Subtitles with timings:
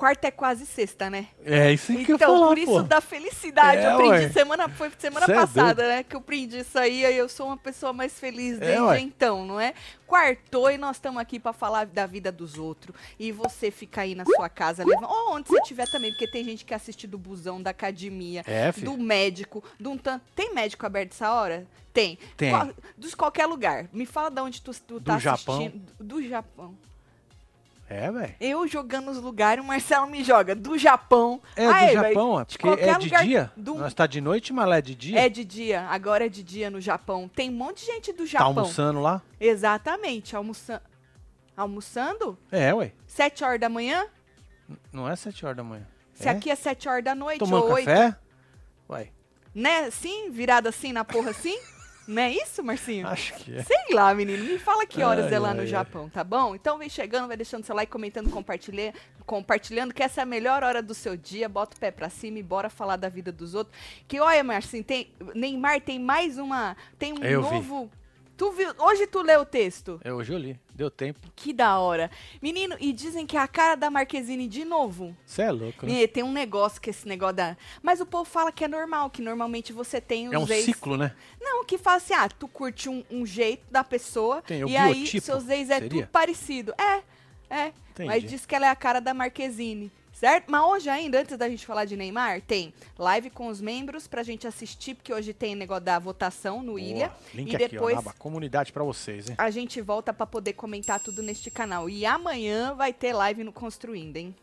[0.00, 1.26] quarta é quase sexta, né?
[1.44, 2.82] É isso que eu Então, falar, por isso pô.
[2.82, 3.82] da felicidade.
[3.82, 4.28] É, eu aprendi ué.
[4.30, 6.02] semana, foi semana Cê é passada, né?
[6.02, 9.44] Que eu aprendi isso aí, aí eu sou uma pessoa mais feliz É, desde então,
[9.44, 9.74] não é?
[10.06, 12.96] Quartou e nós estamos aqui pra falar da vida dos outros.
[13.18, 15.06] E você fica aí na sua casa, leva...
[15.06, 18.72] ou onde você estiver também, porque tem gente que assiste do busão, da academia, É,
[18.72, 20.18] do médico, de um tan...
[20.34, 21.66] Tem médico aberto essa hora?
[21.92, 22.18] Tem.
[22.38, 22.50] Tem.
[22.50, 23.86] Qual- dos qualquer lugar.
[23.92, 25.56] Me fala de onde tu, tu tá Japão.
[25.56, 25.92] assistindo.
[26.00, 26.74] Do Japão.
[27.92, 28.34] É, velho.
[28.40, 31.42] Eu jogando os lugares, o Marcelo me joga do Japão.
[31.56, 33.52] É, Aí, do Japão, de porque é de dia.
[33.56, 35.18] do- Nós tá de noite, mas lá é de dia.
[35.20, 37.28] É de dia, agora é de dia no Japão.
[37.28, 38.46] Tem um monte de gente do tá Japão.
[38.46, 39.20] almoçando lá?
[39.40, 40.82] Exatamente, almoçando.
[41.56, 42.38] Almoçando?
[42.52, 42.92] É, ué.
[43.08, 44.06] Sete horas da manhã?
[44.92, 45.84] Não é sete horas da manhã.
[46.14, 46.30] Se é?
[46.30, 47.86] aqui é sete horas da noite Tomando ou oito.
[47.86, 48.16] café?
[48.88, 49.08] Ué,
[49.52, 49.90] Né?
[49.90, 51.58] Sim, virado assim na porra assim?
[52.08, 53.06] Não é isso, Marcinho?
[53.06, 53.62] acho que é.
[53.62, 54.44] Sei lá, menino.
[54.44, 55.66] Me fala que horas Ai, é lá ai, no.
[55.66, 56.54] Japão, tá bom?
[56.54, 60.64] Então vem chegando, vai deixando seu like, comentando, compartilhando, compartilhando, que essa é a melhor
[60.64, 61.48] hora do seu dia.
[61.48, 63.76] Bota o pé pra cima e bora falar da vida dos outros.
[64.08, 66.76] Que olha, Marcinho, tem, Neymar tem mais uma.
[66.98, 67.54] Tem um Eu vi.
[67.54, 67.90] novo.
[68.36, 68.72] Tu viu?
[68.78, 70.00] Hoje tu leu o texto.
[70.02, 70.58] É, hoje eu li.
[70.80, 71.20] Deu tempo.
[71.36, 72.10] Que da hora.
[72.40, 75.14] Menino, e dizem que é a cara da Marquezine de novo.
[75.26, 76.06] Você é louco, né?
[76.06, 77.54] Tem um negócio que esse negócio da.
[77.82, 80.64] Mas o povo fala que é normal, que normalmente você tem os É um ex-
[80.64, 81.14] ciclo, né?
[81.38, 84.94] não, que fala assim, ah, tu curte um, um jeito da pessoa Tem e aí
[84.94, 85.88] biotipo, seus ex é seria?
[85.90, 86.72] tudo parecido.
[86.78, 87.02] É,
[87.54, 87.72] é.
[87.90, 88.08] Entendi.
[88.08, 90.50] Mas diz que ela é a cara da Marquezine, certo?
[90.50, 94.22] Mas hoje ainda, antes da gente falar de Neymar, tem live com os membros pra
[94.22, 97.08] gente assistir, porque hoje tem negócio da votação no Ilha.
[97.08, 97.18] Boa.
[97.34, 99.34] Link e aqui, depois- ó, na aba comunidade pra vocês, hein?
[99.38, 101.88] A gente volta pra poder comentar tudo neste canal.
[101.88, 104.34] E amanhã vai ter live no Construindo, hein?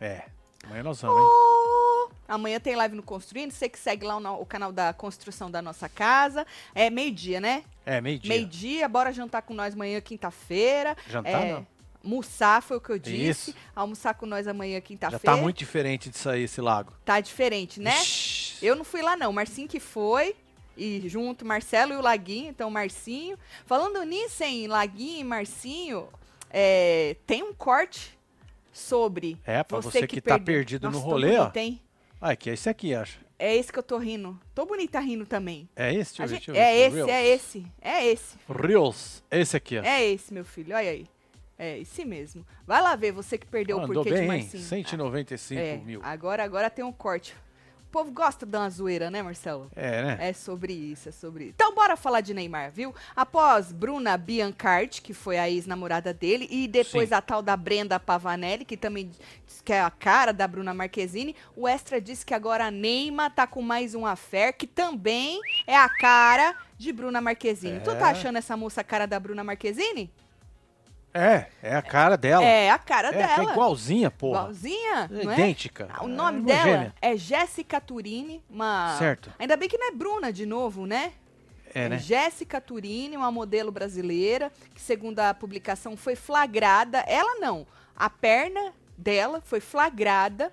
[0.00, 0.24] É.
[0.64, 1.24] Amanhã nós vamos, hein?
[1.24, 1.86] Oh!
[2.28, 3.52] Amanhã tem live no Construindo.
[3.52, 6.44] Você que segue lá o, o canal da construção da nossa casa.
[6.74, 7.62] É meio-dia, né?
[7.84, 8.28] É, meio-dia.
[8.28, 10.96] Meio-dia, bora jantar com nós amanhã, quinta-feira.
[11.08, 11.66] Jantar É, não.
[12.06, 13.50] Almoçar foi o que eu disse.
[13.50, 13.54] Isso.
[13.74, 15.18] Almoçar com nós amanhã, Já quinta-feira.
[15.24, 16.92] tá muito diferente disso aí, esse lago.
[17.04, 18.00] Tá diferente, né?
[18.00, 18.64] Ixi.
[18.64, 19.32] Eu não fui lá, não.
[19.32, 20.36] Marcinho que foi.
[20.76, 22.48] E junto, Marcelo e o Laguinho.
[22.50, 23.36] Então, Marcinho.
[23.66, 26.08] Falando nisso, hein, Laguinho e Marcinho,
[26.48, 28.16] é, tem um corte
[28.72, 29.36] sobre.
[29.44, 30.54] É, pra você que tá perdeu.
[30.54, 31.50] perdido no Nossa, tô rolê, ó.
[31.56, 31.80] hein?
[32.20, 33.18] Ah, que é esse aqui, acho.
[33.38, 34.38] É esse que eu tô rindo.
[34.54, 35.68] Tô bonita rindo também.
[35.74, 36.16] É esse?
[36.16, 36.60] Deixa eu ver, gente- deixa eu ver.
[36.60, 37.10] é esse, ver.
[37.10, 37.66] é esse.
[37.82, 38.36] É esse.
[38.48, 39.22] Reels.
[39.30, 39.82] Esse aqui, ó.
[39.82, 40.74] É esse, meu filho.
[40.74, 41.06] Olha aí.
[41.58, 42.46] É esse mesmo.
[42.66, 44.42] Vai lá ver você que perdeu o Andou porquê de bem, hein?
[44.42, 44.62] Marcinho.
[44.62, 46.00] 195 é, mil.
[46.02, 47.34] Agora, agora tem um corte.
[47.88, 49.70] O povo gosta de uma zoeira, né, Marcelo?
[49.74, 50.18] É, né?
[50.20, 51.52] É sobre isso, é sobre isso.
[51.54, 52.94] Então, bora falar de Neymar, viu?
[53.14, 57.14] Após Bruna Biancardi, que foi a ex-namorada dele, e depois Sim.
[57.14, 59.08] a tal da Brenda Pavanelli, que também
[59.46, 63.34] diz que é a cara da Bruna Marquezine, o Extra disse que agora a Neymar
[63.34, 67.80] tá com mais um affair, que também é a cara de Bruna Marquezine.
[67.80, 68.10] Tu tá É.
[68.10, 70.10] achando essa moça a cara da Bruna Marquezine?
[71.16, 72.44] É, é a cara dela.
[72.44, 73.50] É a cara É, que dela.
[73.50, 74.40] é igualzinha, porra.
[74.40, 75.32] Igualzinha, É é?
[75.32, 75.88] idêntica.
[76.00, 76.94] O É nome uma dela gêmea.
[77.00, 78.96] é Jéssica Turini, uma...
[78.98, 79.32] Certo.
[79.38, 81.12] Ainda bem que não é Bruna de novo, né?
[81.74, 81.98] É, né?
[81.98, 88.72] Jéssica Turini, uma modelo brasileira, que segundo a publicação foi flagrada, ela não, a perna
[88.96, 90.52] dela foi flagrada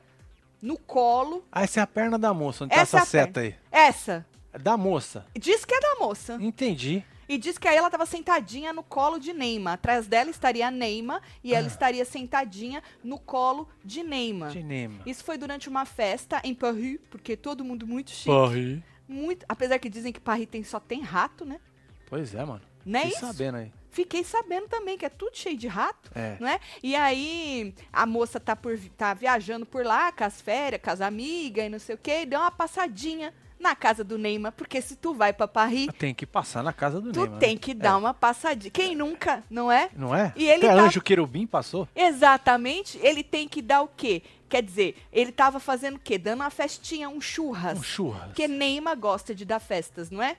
[0.62, 2.64] no colo, Ah, essa é a perna da moça.
[2.66, 3.56] Onde Essa tá essa é seta aí?
[3.72, 5.26] essa, É Da moça.
[5.38, 7.06] diz que é da moça, Entendi.
[7.28, 10.72] E diz que aí ela estava sentadinha no colo de Neymar, atrás dela estaria a
[10.72, 11.70] Neymar, e ela Ah.
[11.70, 14.52] estaria sentadinha no colo de Neymar.
[14.52, 15.02] Cinema.
[15.06, 18.82] Isso foi durante uma festa em Paris, porque todo mundo muito chique, Paris.
[19.08, 21.60] muito, apesar que dizem que Paris tem, só tem rato, né?
[22.08, 22.62] Pois é, mano.
[22.86, 23.26] Não é Fiquei isso?
[23.28, 23.72] sabendo aí.
[23.90, 26.36] Fiquei sabendo também que é tudo cheio de rato, É.
[26.40, 26.60] não é?
[26.82, 31.00] E aí a moça tá, por, tá viajando por lá com as férias, com as
[31.00, 33.34] amigas e não sei o quê, e deu uma passadinha
[33.64, 37.02] na casa do Neymar, porque se tu vai pra Paris, Tem que passar na casa
[37.02, 37.40] do tu Neymar.
[37.40, 37.60] tem né?
[37.60, 38.70] que dar uma passadinha.
[38.70, 39.90] Quem nunca, não é?
[39.96, 40.32] Não é?
[40.36, 41.88] E ele Até tá- Anjo Querubim passou?
[41.96, 44.22] Exatamente, ele tem que dar o quê?
[44.50, 46.18] Quer dizer, ele tava fazendo o quê?
[46.18, 47.80] Dando uma festinha, um churras.
[47.80, 48.26] Um churras.
[48.26, 50.38] Porque Neymar gosta de dar festas, não é?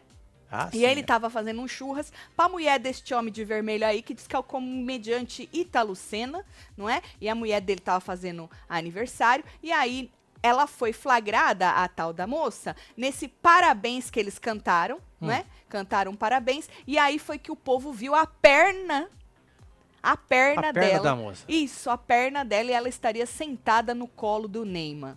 [0.51, 1.03] Ah, E sim, ele é.
[1.03, 4.39] tava fazendo um churras pra mulher deste homem de vermelho aí, que diz que é
[4.39, 6.45] o comediante Ítalo Senna,
[6.77, 7.03] não é?
[7.21, 9.45] E a mulher dele tava fazendo aniversário.
[9.61, 10.13] E aí
[10.45, 15.27] ela foi flagrada, a tal da moça, nesse parabéns que eles cantaram, Hum.
[15.29, 15.47] não é?
[15.71, 16.69] Cantaram parabéns.
[16.87, 19.09] E aí foi que o povo viu a perna.
[20.03, 21.03] A perna, A perna dela.
[21.03, 21.45] da moça.
[21.49, 25.17] Isso, a perna dela e ela estaria sentada no colo do Neymar.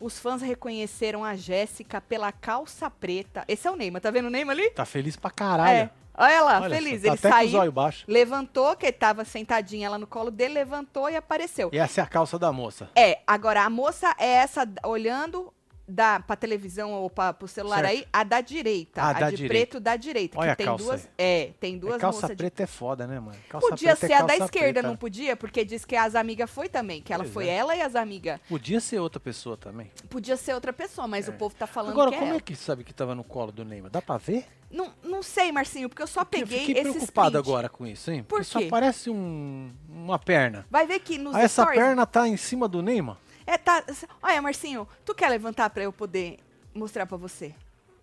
[0.00, 3.44] Os fãs reconheceram a Jéssica pela calça preta.
[3.46, 4.70] Esse é o Neymar, tá vendo o Neymar ali?
[4.70, 5.78] Tá feliz pra caralho.
[5.78, 5.90] É.
[6.16, 7.02] Olha lá, Olha feliz.
[7.02, 8.04] só, tá Ele até com os saiu, olhos baixos.
[8.06, 11.70] levantou, que ele tava sentadinha lá no colo dele, levantou e apareceu.
[11.72, 12.88] E essa é a calça da moça.
[12.96, 15.52] É, agora a moça é essa olhando
[15.86, 17.90] da pra televisão ou pra, pro celular Certo.
[17.90, 19.02] aí, a da direita.
[19.02, 19.54] Ah, a da de direita.
[19.54, 20.38] preto da direita.
[20.38, 21.04] Olha que tem duas.
[21.04, 21.10] aí.
[21.18, 23.36] É, tem duas É, calça moças de preta é foda, né, mano?
[23.50, 24.88] Calça Podia preta ser é a da esquerda, preta.
[24.88, 25.36] não podia?
[25.36, 27.54] Porque diz que as amigas foi também, que ela Pois foi é.
[27.56, 28.40] ela e as amigas.
[28.48, 29.90] Podia ser outra pessoa também.
[30.08, 31.30] Podia ser outra pessoa, mas É.
[31.30, 33.52] o povo tá falando Agora, que é como é que sabe que tava no colo
[33.52, 33.90] do Neymar?
[33.90, 34.46] Dá pra ver?
[34.70, 37.46] Não, não sei, Marcinho, porque eu só Porque peguei eu fiquei esse preocupado print.
[37.48, 38.22] agora com isso, hein?
[38.22, 38.66] Por Porque só quê?
[38.68, 40.66] parece um, uma perna.
[40.70, 41.78] Vai ver que nos essa stories...
[41.80, 43.16] perna tá em cima do Neymar?
[43.46, 43.84] É, tá...
[44.22, 46.38] Olha, Marcinho, tu quer levantar pra eu poder
[46.74, 47.54] mostrar pra você?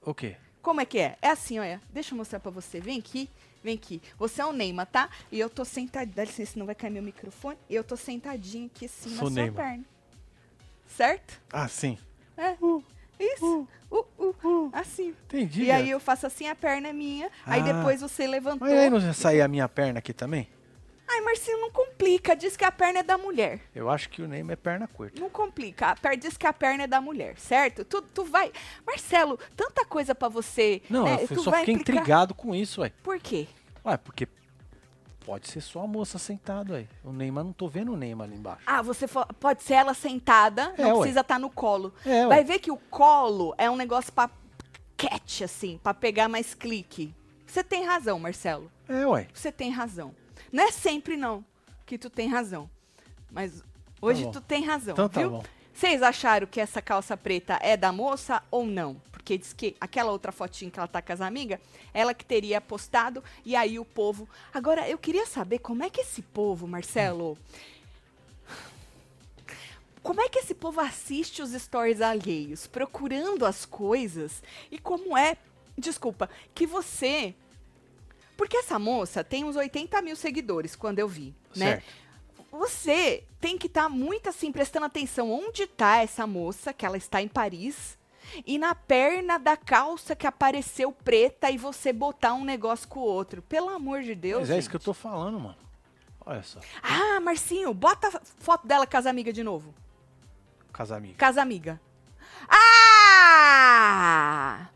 [0.02, 0.36] O quê?
[0.62, 1.18] Como é que é?
[1.22, 1.82] É assim, olha.
[1.92, 2.80] Deixa eu mostrar pra você.
[2.80, 3.28] Vem aqui,
[3.64, 4.02] vem aqui.
[4.18, 5.10] Você é o Neymar, tá?
[5.32, 6.16] E eu tô sentadinha.
[6.16, 7.58] Dá licença, não vai cair meu microfone.
[7.70, 9.66] E eu tô sentadinha aqui assim Sou na sua Neymar.
[9.66, 9.84] perna.
[10.88, 11.42] Certo?
[11.52, 11.98] Ah, sim.
[12.38, 12.56] É.
[13.20, 13.68] Isso.
[13.90, 15.10] Uh, uh, Uh, Assim.
[15.26, 15.64] entendi.
[15.66, 17.30] E aí eu faço assim, a perna é minha.
[17.46, 17.74] Aí Ah.
[17.74, 18.68] depois você levantou.
[18.68, 20.48] Mas aí não sair a minha perna aqui também?
[21.08, 22.36] Ai, Marcinho, não complica.
[22.36, 23.60] Diz que a perna é da mulher.
[23.76, 25.20] Eu acho que o Neymar é perna curta.
[25.20, 25.88] Não complica.
[25.88, 27.84] A per- Diz que a perna é da mulher, certo?
[27.84, 28.52] Tu, tu vai.
[28.86, 30.82] Marcelo, tanta coisa pra você.
[30.90, 31.20] Não, né?
[31.24, 32.92] eu tu só fiquei implicar- intrigado com isso, ué.
[33.04, 33.48] Por quê?
[33.86, 34.26] Ué, porque
[35.26, 36.88] pode ser só a moça sentada aí.
[37.04, 38.62] O Neymar, não tô vendo o Neymar ali embaixo.
[38.66, 39.06] Ah, você
[39.40, 41.00] pode ser ela sentada, É, não ué.
[41.00, 41.94] precisa estar no colo.
[42.06, 42.28] É, ué.
[42.28, 44.30] Vai ver que o colo é um negócio pra
[44.98, 47.14] catch, assim, pra pegar mais clique.
[47.46, 48.72] Você tem razão, Marcelo.
[48.88, 49.28] É, ué.
[49.34, 50.16] Você tem razão.
[50.52, 51.44] Não é sempre, não,
[51.86, 52.70] que tu tem razão.
[53.32, 53.64] Mas
[54.02, 54.32] hoje bom.
[54.32, 55.30] tu tem razão, Então tá viu?
[55.30, 55.44] bom.
[55.74, 58.96] Vocês acharam que essa calça preta é da moça ou não?
[59.12, 61.60] Porque diz que aquela outra fotinha que ela tá com as amigas,
[61.94, 64.28] ela que teria postado, e aí o povo.
[64.54, 67.38] Agora, eu queria saber como é que esse povo, Marcelo.
[70.04, 75.38] Como é que esse povo assiste os stories alheios, procurando as coisas, e como é,
[75.78, 77.36] desculpa, que você.
[78.42, 81.74] Porque essa moça tem uns 80 mil seguidores, quando eu vi, né?
[81.74, 81.86] Certo.
[82.52, 87.22] Você tem que estar muito assim, prestando atenção onde tá essa moça, que ela está
[87.22, 88.00] em Paris,
[88.44, 93.04] e na perna da calça que apareceu preta e você botar um negócio com o
[93.04, 93.44] outro.
[93.44, 94.42] Pelo amor de Deus.
[94.42, 94.86] Mas é isso que eu gente.
[94.86, 95.58] tô falando, mano.
[96.26, 99.72] Olha só, Ah, Marcinho, bota a foto dela com as amigas de novo.
[100.74, 101.16] casamiga.
[101.20, 101.78] Com as amigas.
[103.44, 104.68] Ah!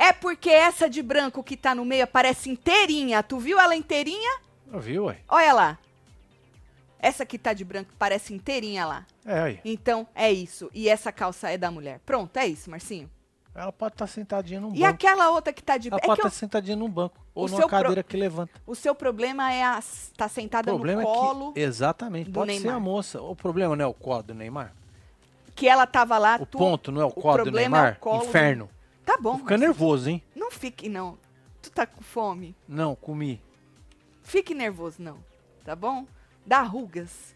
[0.00, 3.20] É porque essa de branco que tá no meio aparece inteirinha.
[3.20, 4.38] Tu viu ela inteirinha?
[4.72, 5.18] Eu vi, ué.
[5.28, 5.78] Olha lá.
[7.00, 9.04] Essa que tá de branco parece inteirinha lá.
[9.26, 9.60] É, aí.
[9.64, 10.70] Então, é isso.
[10.72, 12.00] E essa calça é da mulher.
[12.06, 13.10] Pronto, é isso, Marcinho.
[13.54, 14.86] Ela pode estar sentadinha num E banco.
[14.86, 15.88] aquela outra que tá de...
[15.88, 17.16] Ela É pode estar eu- sentadinha num banco.
[17.34, 18.52] Ou o numa seu pro- cadeira que levanta.
[18.64, 19.82] o seu problema é a...
[20.16, 21.60] tá sentada O problema no colo, é que.
[21.60, 22.30] Exatamente.
[22.30, 22.76] Pode ser Neymar.
[22.76, 23.20] a moça.
[23.20, 24.72] O problema não é o colo do Neymar.
[25.56, 26.36] que ela tava lá...
[26.40, 27.98] O tu- ponto não é o o colo do problema é o Neymar.
[28.00, 28.70] colo Inferno.
[29.08, 29.68] Tá bom, Tô ficando Marcinho.
[29.70, 30.22] nervoso, hein?
[30.36, 31.18] Não fique, não.
[31.62, 32.54] Tu tá com fome?
[32.68, 33.42] Não, comi.
[34.22, 35.24] Fique nervoso, não.
[35.64, 36.06] Tá bom?
[36.44, 37.34] Dá rugas.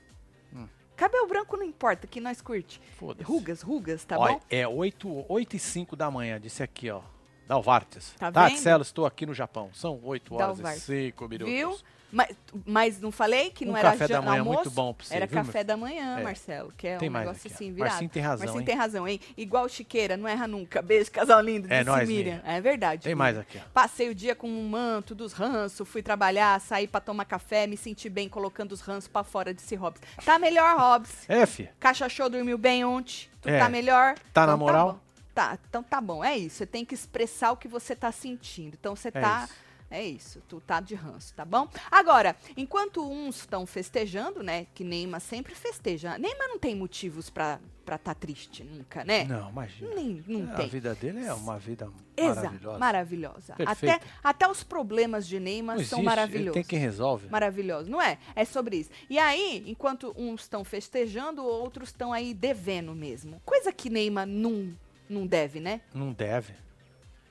[0.54, 0.68] Hum.
[0.94, 2.78] Cabelo branco não importa, que nós curte.
[2.98, 3.24] Foda-se.
[3.26, 4.40] Rugas, rugas, tá Olha, bom?
[4.50, 7.00] é 8, 8 e 5 da manhã, disse aqui, ó.
[7.48, 8.14] Dalvartes.
[8.18, 8.50] Tá?
[8.50, 9.70] Celo, estou aqui no Japão.
[9.72, 10.82] São 8 horas Dalvartes.
[10.90, 11.54] e 5 minutos.
[11.54, 11.78] Viu?
[12.12, 12.28] Mas,
[12.66, 14.56] mas não falei que não Um era café da manhã almoço?
[14.58, 16.22] muito bom pra você, Era viu, meu café da manhã, É.
[16.22, 17.90] Marcelo, que é Tem um negócio aqui, assim, virado.
[17.92, 18.66] Marcinho tem razão, Marcinho hein?
[18.66, 19.20] tem razão, hein?
[19.34, 20.82] Igual Chiqueira, não erra nunca.
[20.82, 22.42] Beijo, casal lindo, É nóis, Miriam.
[22.44, 23.02] É verdade.
[23.04, 23.16] Tem Miriam.
[23.24, 23.68] mais aqui, ó.
[23.72, 27.78] Passei o dia com um manto dos ranços, fui trabalhar, saí pra tomar café, me
[27.78, 30.02] senti bem colocando os ranços pra fora, disse Hobbs.
[30.24, 31.24] Tá melhor, Hobbs.
[31.30, 31.70] É, fi.
[31.80, 33.30] Caixa Show dormiu bem ontem.
[33.40, 33.58] Tu É.
[33.58, 34.16] tá melhor?
[34.34, 34.92] Tá na Então moral?
[34.92, 34.98] bom.
[35.34, 36.22] Tá, então tá bom.
[36.22, 36.56] É isso.
[36.56, 38.76] Você tem que expressar o que você tá sentindo.
[38.78, 39.44] Então você É tá.
[39.46, 39.54] isso.
[39.92, 41.68] É isso, tu tá de ranço, tá bom?
[41.90, 44.66] Agora, enquanto uns estão festejando, né?
[44.74, 46.16] Que Neymar sempre festeja.
[46.16, 49.24] Neymar não tem motivos pra estar tá triste nunca, né?
[49.24, 49.94] Não, imagina.
[49.94, 50.68] Nem, não a tem.
[50.70, 52.78] vida dele é uma vida Exato, maravilhosa.
[52.78, 53.52] maravilhosa.
[53.52, 54.06] Até, Perfeita.
[54.24, 56.54] até os problemas de Neymar Não são existe, maravilhosos.
[56.54, 57.28] Tem quem resolve.
[57.28, 58.16] Maravilhoso, não é?
[58.34, 58.90] É sobre isso.
[59.10, 63.42] E aí, enquanto uns estão festejando, outros estão aí devendo mesmo.
[63.44, 64.72] Coisa que Neymar não,
[65.06, 65.82] não deve, né?
[65.92, 66.54] Não deve.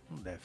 [0.08, 0.44] Não deve.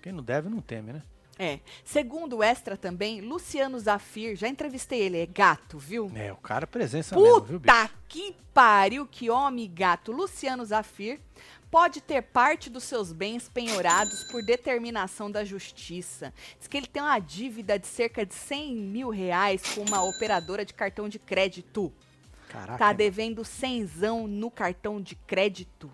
[0.00, 1.02] Quem não deve, não teme, né?
[1.42, 1.58] É.
[1.82, 6.12] Segundo o Extra também, Luciano Zafir, já entrevistei ele, é gato, viu?
[6.14, 7.74] É, o cara é presença mesmo, viu, bicho?
[7.74, 10.12] Puta que pariu, que homem gato.
[10.12, 11.18] Luciano Zafir
[11.70, 16.30] pode ter parte dos seus bens penhorados por determinação da justiça.
[16.58, 20.62] Diz que ele tem uma dívida de cerca de 100 mil reais com uma operadora
[20.62, 21.90] de cartão de crédito.
[22.50, 25.90] Caraca, Tá devendo cenzão no cartão de crédito.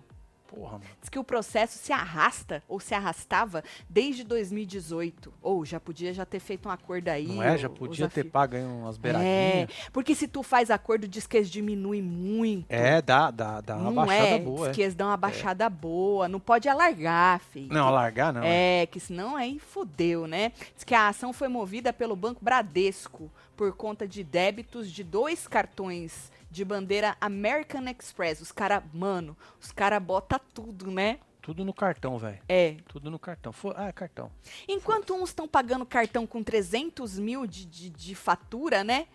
[0.47, 0.83] Porra, mano.
[1.01, 5.33] Diz que o processo se arrasta ou se arrastava desde 2018.
[5.41, 7.27] Ou já podia já ter feito um acordo aí.
[7.27, 7.57] Não é?
[7.57, 9.69] Já podia ter pago aí umas É, beiradinhas.
[9.91, 12.65] porque se tu faz acordo, diz que eles diminuem muito.
[12.69, 14.57] É, dá, dá, dá uma não baixada é, boa.
[14.59, 14.71] diz É.
[14.73, 16.27] que eles dão uma baixada boa.
[16.27, 17.71] Não pode alargar, filho.
[17.73, 18.43] Não, largar não.
[18.43, 18.81] é.
[18.83, 20.51] É, que senão aí fodeu, né?
[20.75, 25.47] Diz que a ação foi movida pelo Banco Bradesco por conta de débitos de dois
[25.47, 28.41] cartões de bandeira American Express.
[28.41, 31.19] Os cara, mano, os cara bota tudo, né?
[31.41, 32.39] Tudo no cartão, velho.
[32.49, 32.75] É.
[32.87, 33.53] Tudo no cartão.
[33.53, 34.29] Fo- Ah, é cartão.
[34.67, 39.07] Enquanto uns estão pagando cartão com 300 mil de, de, de fatura, né?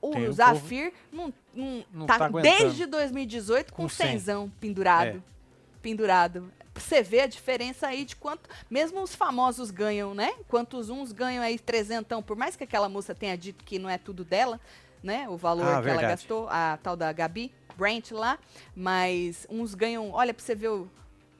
[0.00, 4.06] O Tem um Zafir não, não, Não tá, tá desde 2018 com 100.
[4.12, 5.16] cenzão pendurado.
[5.18, 5.20] É.
[5.80, 6.52] Pendurado.
[6.74, 8.48] Você ver a diferença aí de quanto.
[8.68, 10.32] Mesmo os famosos ganham, né?
[10.46, 12.22] Quantos uns ganham aí trezentão.
[12.22, 14.60] Por mais que aquela moça tenha dito que não é tudo dela,
[15.08, 15.28] né?
[15.28, 16.06] O valor Ah, que ela verdade.
[16.06, 18.38] gastou, a tal da Gabi Brent lá.
[18.76, 20.10] Mas uns ganham.
[20.12, 20.88] Olha pra você ver o,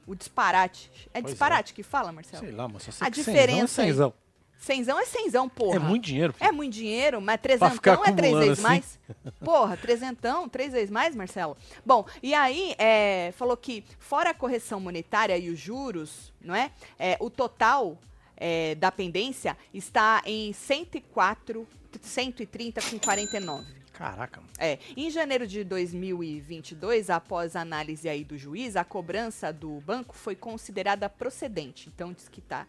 [0.07, 0.91] o disparate.
[1.15, 1.29] É Pois é.
[1.29, 2.43] disparate que fala, Marcelo?
[2.45, 2.91] Sei lá, moça.
[2.91, 4.13] sei A diferença cenzão
[4.61, 5.75] Cenzão é cenzão, porra.
[5.75, 5.77] é.
[5.77, 6.35] É muito dinheiro.
[6.41, 8.63] É muito dinheiro, mas trezentão é três vezes assim.
[8.63, 8.99] mais.
[9.39, 11.57] Porra, trezentão, três vezes mais, Marcelo.
[11.87, 16.73] Bom, e aí, é, falou que fora a correção monetária e os juros, não é?
[16.99, 17.97] É, o total
[18.37, 21.65] é, da pendência está em 104,
[22.01, 23.79] 130 com 49.
[23.93, 24.53] Caraca, mano.
[24.59, 30.15] É, em janeiro de 2022, após a análise aí do juiz, a cobrança do banco
[30.15, 31.89] foi considerada procedente.
[31.89, 32.67] Então diz que tá,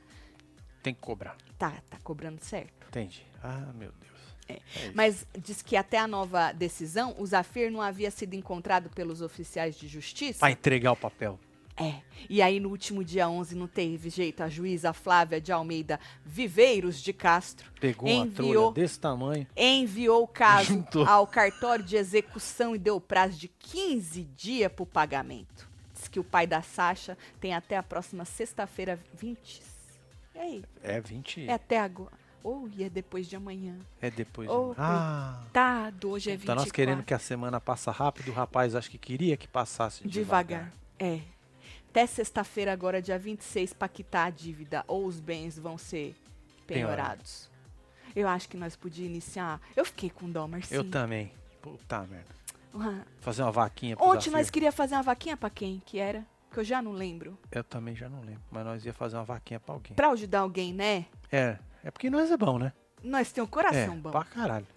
[0.82, 1.38] Tem que cobrar.
[1.58, 2.88] tá, tá cobrando certo.
[2.88, 3.24] Entendi.
[3.44, 4.10] Ah, meu Deus.
[4.48, 4.92] É isso.
[4.96, 9.76] Mas diz que até a nova decisão, o Zafir não havia sido encontrado pelos oficiais
[9.78, 10.40] de justiça.
[10.40, 11.40] Pra entregar o papel.
[11.80, 12.02] É.
[12.30, 14.44] E aí, no último dia 11, não teve jeito.
[14.44, 18.72] A juíza Flávia de Almeida Viveiros de Castro Pegou uma Enviou.
[18.72, 19.48] trolha desse tamanho.
[19.56, 21.06] enviou o caso Juntou.
[21.08, 25.70] ao cartório de execução e deu prazo de 15 dias para o pagamento.
[25.94, 29.62] Diz que o pai da Sasha tem até a próxima sexta-feira, 20.
[30.36, 30.64] E aí?
[30.84, 31.48] É 20.
[31.48, 32.20] É até agora.
[32.44, 33.76] Ou e é depois de amanhã.
[34.02, 34.50] É depois.
[34.50, 35.42] Ô, ah.
[35.52, 36.46] Tá, hoje é 24.
[36.46, 38.32] Tá nós querendo que a semana passa rápido.
[38.32, 40.72] O rapaz acho que queria que passasse Devagar.
[40.72, 40.74] devagar.
[41.00, 41.20] É.
[41.90, 46.16] Até sexta-feira, agora, dia 26, para quitar a dívida ou os bens vão ser
[46.68, 47.50] penhorados.
[48.16, 49.60] Eu acho que nós podíamos iniciar.
[49.76, 50.80] Eu fiquei com dó, Marcinho.
[50.82, 51.32] Eu também.
[51.62, 52.30] Puta merda.
[52.76, 54.32] Ah, Fazer uma vaquinha pro Ontem Zafir.
[54.34, 56.24] nós queríamos fazer uma vaquinha pra quem que era?
[56.52, 57.38] Que eu já não lembro.
[57.52, 58.42] Eu também já não lembro.
[58.52, 59.96] Mas nós ia fazer uma vaquinha pra alguém.
[59.96, 61.06] Pra ajudar alguém, né?
[61.32, 61.58] É.
[61.84, 62.72] É porque nós é bom, né?
[63.04, 63.54] Nós temos um É.
[63.54, 64.12] coração bom.
[64.12, 64.68] Pra caralho.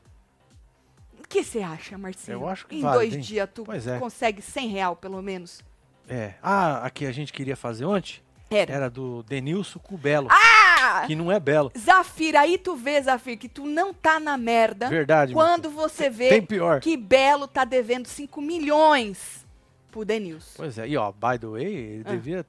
[1.18, 2.36] O que você acha, Marcinho?
[2.36, 3.20] Eu acho que Em vale, dois hein?
[3.20, 3.98] dias tu é.
[3.98, 5.62] consegue 100 real, pelo menos?
[6.08, 6.34] É.
[6.42, 8.72] Ah, a que a gente queria fazer ontem Era.
[8.74, 10.28] era do Denilson Cubelo.
[10.30, 11.04] Ah!
[11.06, 11.72] Que não é belo.
[11.78, 14.88] Zafir, aí tu vê, Zafir, que tu não tá na merda.
[14.88, 16.80] Verdade, Quando meu você vê Tem pior.
[16.80, 19.46] que Belo tá devendo 5 milhões
[19.90, 20.52] pro Denilson.
[20.56, 20.88] Pois é.
[20.88, 22.10] E ó, by the way, ele Ah.
[22.10, 22.46] devia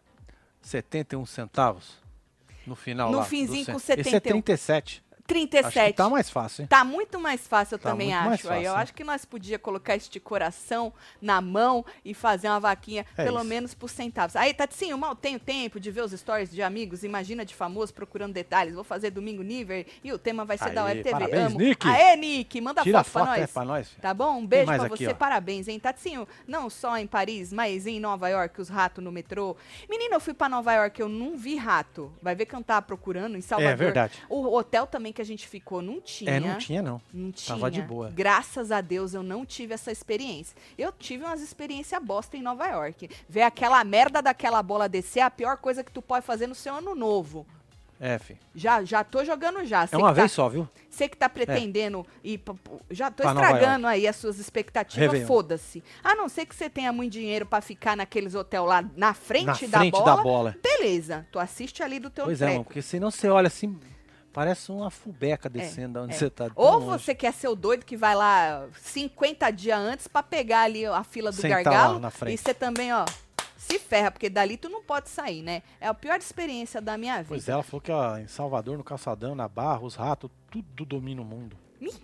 [0.62, 1.98] 71 centavos
[2.66, 3.26] no final No lá.
[3.26, 4.42] finzinho com cen- Esse é 71.
[5.25, 5.65] 37.
[5.65, 5.92] Acho 37.
[5.92, 6.68] que tá mais fácil, hein?
[6.68, 8.25] Tá muito mais fácil, eu Tá também acho.
[8.27, 8.38] Aí eu
[8.72, 8.84] fácil, né?
[8.84, 13.38] acho que nós podia colocar este coração na mão e fazer uma vaquinha, É pelo
[13.39, 13.46] isso.
[13.48, 14.36] menos por centavos.
[14.36, 18.34] Aí, Tatinho, mal tenho tempo de ver os stories de amigos, imagina de famoso procurando
[18.34, 18.74] detalhes.
[18.75, 21.12] Vou fazer domingo Niver e o tema vai ser da Aê, Web TV.
[21.12, 21.58] parabéns, Amo.
[21.60, 21.88] Nick.
[21.88, 23.51] Aê, Nick, manda Tira foto pra foto, é nós.
[23.51, 23.89] pra nós.
[24.01, 24.38] Tá bom?
[24.39, 25.13] Um beijo pra aqui, você, ó?
[25.15, 25.80] parabéns, hein?
[25.80, 29.56] Tatinho, não só em Paris, mas em Nova York, os ratos no metrô.
[29.89, 32.12] Menina, eu fui pra Nova York, eu não vi rato.
[32.22, 33.72] Vai ver que eu não tava procurando em Salvador.
[33.72, 34.22] É verdade.
[34.30, 36.32] O hotel também que a gente ficou não tinha.
[36.32, 37.01] É, não tinha não.
[37.13, 37.55] Não tinha.
[37.55, 38.10] Tava de boa.
[38.10, 40.58] Graças a Deus eu não tive essa experiência.
[40.77, 43.10] Eu tive umas experiências bosta em Nova York.
[43.29, 46.55] Ver aquela merda daquela bola descer é a pior coisa que tu pode fazer no
[46.55, 47.46] seu ano novo.
[48.00, 48.36] É, fi.
[48.53, 49.84] Já, já tô jogando já.
[49.84, 50.67] É Você uma que tá- vez só, viu?
[50.89, 52.53] Você que tá pretendendo ir pra,
[52.91, 55.82] já tô Pra estragando aí as suas expectativas, foda-se.
[56.03, 59.46] A não ser que você tenha muito dinheiro pra ficar naqueles hotel lá na frente,
[59.46, 60.55] Na da, frente bola, da bola.
[60.62, 61.25] beleza.
[61.32, 62.53] Tu assiste ali do teu Pois é, treco.
[62.55, 63.79] mano, porque senão você olha assim,
[64.34, 66.18] parece uma fubeca descendo da onde é.
[66.18, 66.50] você tá.
[66.50, 66.86] tão Ou longe.
[67.04, 71.04] você quer ser o doido que vai lá 50 dias antes pra pegar ali a
[71.04, 72.00] fila do Sentar gargalo.
[72.00, 72.34] na frente.
[72.34, 73.06] E você também, ó,
[73.56, 75.62] se ferra, porque dali tu não pode sair, né?
[75.80, 77.28] É a pior experiência da minha vida.
[77.30, 80.84] Pois é, ela falou que ó, em Salvador, no Calçadão, na Barra, os ratos, tudo
[80.86, 81.56] domina o mundo.
[81.80, 82.04] Mentira,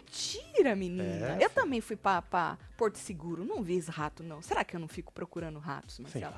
[0.75, 1.37] menina.
[1.39, 3.45] É, eu também fui pra, pra Porto Seguro.
[3.45, 4.41] Não vi esse rato, não.
[4.41, 6.33] Será que eu não fico procurando ratos, Marcelo?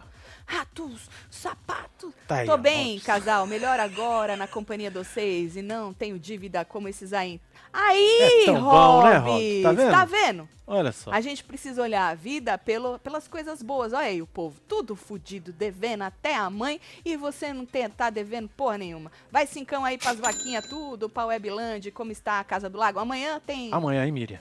[0.45, 2.13] Ratos, sapatos.
[2.27, 3.05] Tá aí, Tô ó, bem, nossa.
[3.05, 3.47] casal.
[3.47, 5.55] Melhor agora na companhia de vocês.
[5.55, 7.39] E não tenho dívida como esses aí.
[7.73, 9.17] Aí, É bom, né?
[9.17, 9.61] Rob?
[9.63, 9.91] Tá vendo?
[9.91, 10.49] Tá vendo?
[10.67, 11.11] Olha só.
[11.11, 13.91] A gente precisa olhar a vida pelo, pelas coisas boas.
[13.91, 18.09] Olha aí o povo, tudo fudido, devendo até a mãe e você não tem, tá
[18.09, 19.11] devendo porra nenhuma.
[19.29, 22.99] Vai cincão aí pras vaquinhas tudo, pra Webland, como está a Casa do Lago.
[22.99, 24.39] Amanhã tem Amanhã, hein, Miriam?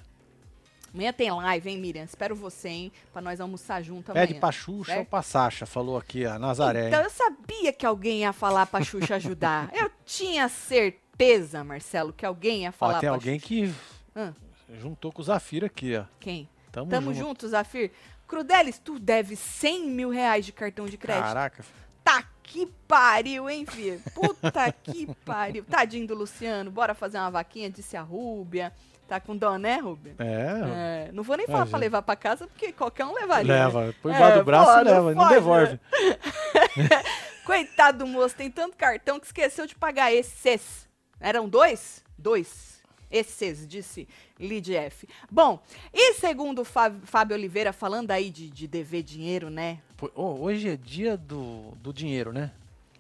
[0.93, 2.05] amanhã tem live, hein, Miriam?
[2.05, 4.27] Espero você, hein, pra nós almoçar junto amanhã.
[4.27, 5.09] Pede pra Xuxa ou certo?
[5.09, 6.89] pra Sasha, falou aqui a Nazaré.
[6.89, 7.07] Então hein?
[7.07, 9.71] eu sabia que alguém ia falar pra Xuxa ajudar.
[9.75, 13.49] eu tinha certeza, Marcelo, que alguém ia falar Ó, tem pra alguém Xuxa.
[13.49, 13.75] que
[14.17, 14.35] Hã?
[14.81, 16.05] juntou com o Zafira aqui, ó.
[16.19, 16.49] Quem?
[16.73, 17.27] Tamo, Tamo junto.
[17.27, 17.91] junto, Zafir.
[18.27, 21.25] Crudelis, tu deve 100 mil reais de cartão de crédito.
[21.25, 21.65] Caraca.
[22.05, 24.01] Tá que pariu, hein, filho?
[24.15, 25.65] Puta que pariu.
[25.65, 28.73] Tadinho do Luciano, bora fazer uma vaquinha, disse a Rúbia.
[29.11, 30.15] Tá com dó, né, Rúbia?
[30.21, 31.71] É, É, não vou nem falar Imagina.
[31.73, 33.53] pra levar pra casa, porque qualquer um levaria.
[33.53, 33.65] né?
[33.65, 33.93] leva.
[34.01, 35.15] Põe É, embaixo do braço e leva.
[35.17, 35.35] Não foda.
[35.35, 35.81] devolve.
[37.45, 40.89] Coitado do moço, tem tanto cartão que esqueceu de pagar esses.
[41.19, 42.05] Eram dois?
[42.17, 42.79] Dois.
[43.11, 44.07] Esses, disse
[44.39, 45.09] Lid F.
[45.29, 45.61] Bom,
[45.93, 49.79] e segundo Fábio Oliveira, falando aí de, de dever dinheiro, né?
[50.15, 52.53] Hoje é dia do, do dinheiro, né?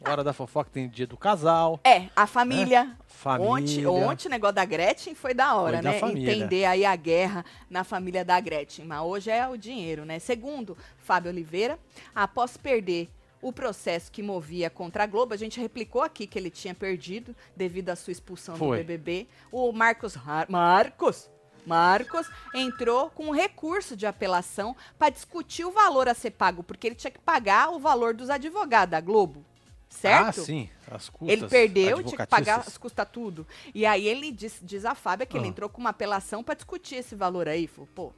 [0.09, 2.97] Hora da fofoca tem dia do casal, É, a família.
[3.07, 3.51] família.
[3.53, 5.99] Ontem, ontem o negócio da Gretchen foi da hora, Foi da né?
[5.99, 6.33] família.
[6.35, 8.87] Entender aí a guerra na família da Gretchen.
[8.87, 10.19] Mas hoje é o dinheiro, né?
[10.19, 11.79] Segundo Fábio Oliveira,
[12.15, 13.11] após perder
[13.43, 17.37] o processo que movia contra a Globo, a gente replicou aqui que ele tinha perdido
[17.55, 18.79] devido à sua expulsão Foi.
[18.79, 19.29] do BBB.
[19.53, 21.29] O Marcos Har- Marcos
[21.67, 26.87] Marcos entrou com um recurso de apelação para discutir o valor a ser pago, porque
[26.87, 29.45] ele tinha que pagar o valor dos advogados da Globo.
[29.91, 30.41] Certo?
[30.41, 30.71] Ah, sim.
[30.91, 33.47] As custas Ele perdeu, tinha que pagar as custas tudo.
[33.75, 35.49] E aí ele diz, diz a Fábia que ele Ah.
[35.49, 37.67] entrou com uma apelação pra discutir esse valor aí.
[37.67, 38.13] Falou, pô,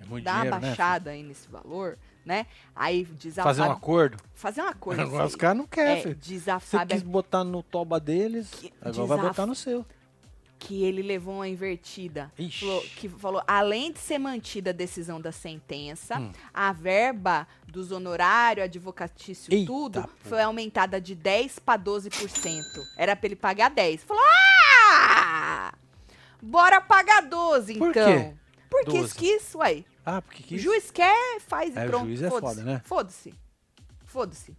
[0.00, 2.46] É muito dá dinheiro, uma né, baixada aí nesse valor, né?
[2.74, 4.16] Aí diz a Fazer um acordo.
[4.34, 5.02] Fazer uma coisa.
[5.02, 8.72] Agora os caras não querem, é, diz a Você quis botar no toba deles, Que-
[8.80, 9.84] agora vai botar no seu.
[10.58, 12.32] Que ele levou uma invertida.
[12.38, 12.60] Ixi.
[12.60, 16.32] Falou, que falou, além de ser mantida a decisão da sentença, Hum.
[16.52, 20.08] a verba dos honorários, advocatício, Eita, tudo, pô.
[20.20, 22.82] foi aumentada de 10 para 12%.
[22.96, 24.02] Era pra ele pagar 10.
[24.02, 25.72] Falou, ah!
[26.42, 28.06] Bora pagar 12, Por então.
[28.06, 28.34] quê?
[28.70, 29.14] Porque 12?
[29.14, 29.84] quis, uai.
[30.04, 30.62] Ah, porque O quis.
[30.62, 32.06] juiz quer, faz e É, o pronto.
[32.06, 32.80] juiz é foda, né?
[32.84, 33.34] Foda-se.
[34.04, 34.54] Foda-se.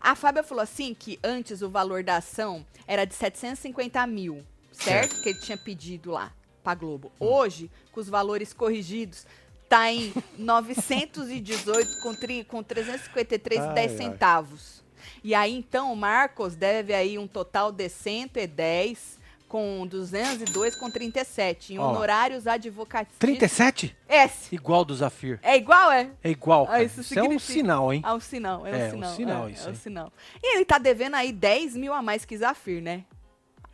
[0.00, 5.20] A Fábia falou assim que antes o valor da ação era de 750 mil, certo?
[5.22, 7.10] Que ele tinha pedido lá pra Globo.
[7.20, 7.26] Hum.
[7.26, 9.26] Hoje, com os valores corrigidos,
[9.68, 13.96] tá em 918 com, tri, com 353 e Ai, 10 ai.
[13.96, 14.84] centavos.
[15.22, 21.74] E aí, então, o Marcos deve aí um total de 110 com 202 com 37
[21.74, 23.18] em honorários advocatícios.
[23.18, 23.96] 37?
[24.08, 24.54] S.
[24.54, 25.38] Igual do Zafir.
[25.42, 26.10] É igual, é?
[26.22, 28.02] É igual, Ah, isso Isso, é um sinal, hein?
[28.04, 29.14] É um sinal, é um É, um sinal.
[29.14, 30.12] sinal é, isso é um sinal.
[30.42, 33.04] E ele tá devendo aí 10 mil a mais que Zafir, né?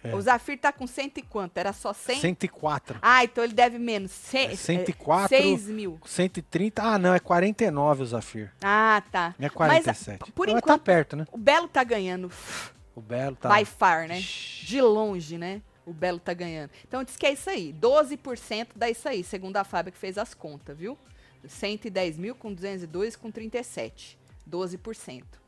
[0.04, 0.14] É.
[0.16, 1.56] O Zafir tá com cento e quanto?
[1.58, 2.20] Era só 100?
[2.20, 2.98] 104.
[3.00, 4.10] Ah, então ele deve menos.
[4.10, 4.36] Ce...
[4.36, 5.28] É 104.
[5.28, 6.00] 6 mil.
[6.04, 6.82] 130.
[6.82, 8.50] Ah, não, é 49 o Zafir.
[8.60, 9.32] Ah, tá.
[9.38, 10.18] É 47.
[10.20, 11.24] Mas, por Não, mas enquanto, tá perto, né?
[11.30, 12.28] o Belo tá ganhando
[12.94, 13.54] O Belo tá.
[13.54, 14.20] by far, né?
[14.20, 15.62] De longe, né?
[15.84, 16.70] O Belo tá ganhando.
[16.86, 17.74] Então diz que é isso aí.
[17.80, 20.96] 12% dá isso aí, segundo a Fábio que fez as contas, viu?
[21.46, 24.18] 110 mil com 202 com 37.
[24.48, 25.41] 12%.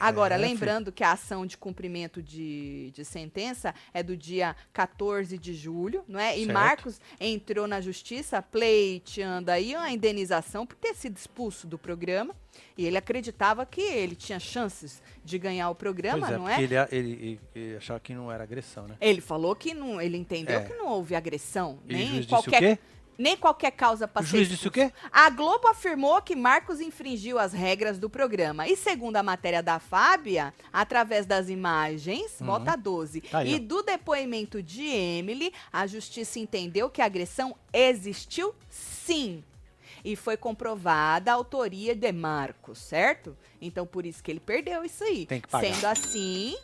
[0.00, 0.50] Agora, É, filho.
[0.50, 6.04] lembrando que a ação de cumprimento de, de sentença é do dia 14 de julho,
[6.08, 6.36] não é?
[6.36, 6.52] E Certo.
[6.54, 12.34] Marcos entrou na justiça pleiteando aí uma indenização por ter sido expulso do programa.
[12.76, 16.62] E ele acreditava que ele tinha chances de ganhar o programa, é, não é?
[16.62, 18.96] Ele, ele, ele- achava que não era agressão, né?
[19.00, 20.64] Ele falou que não, ele entendeu É.
[20.64, 22.78] que não houve agressão, E nem qualquer, o quê?
[23.18, 24.92] Nem qualquer causa para juiz disse o quê?
[25.10, 28.66] A Globo afirmou que Marcos infringiu as regras do programa.
[28.66, 32.46] E segundo a matéria da Fábia, através das imagens, Uhum.
[32.46, 38.54] bota 12, Tá e do depoimento de Emily, a justiça entendeu que a agressão existiu
[38.70, 39.42] sim.
[40.04, 43.36] E foi comprovada a autoria de Marcos, certo?
[43.60, 45.26] Então por isso que ele perdeu isso aí.
[45.26, 45.72] Tem que pagar.
[45.72, 46.56] Sendo assim,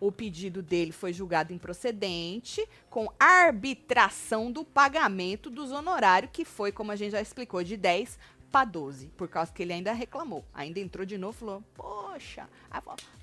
[0.00, 6.92] o pedido dele foi julgado improcedente, com arbitração do pagamento dos honorários, que foi, como
[6.92, 8.18] a gente já explicou, de 10
[8.50, 10.44] para 12, por causa que ele ainda reclamou.
[10.54, 12.48] Ainda entrou de novo e falou: Poxa,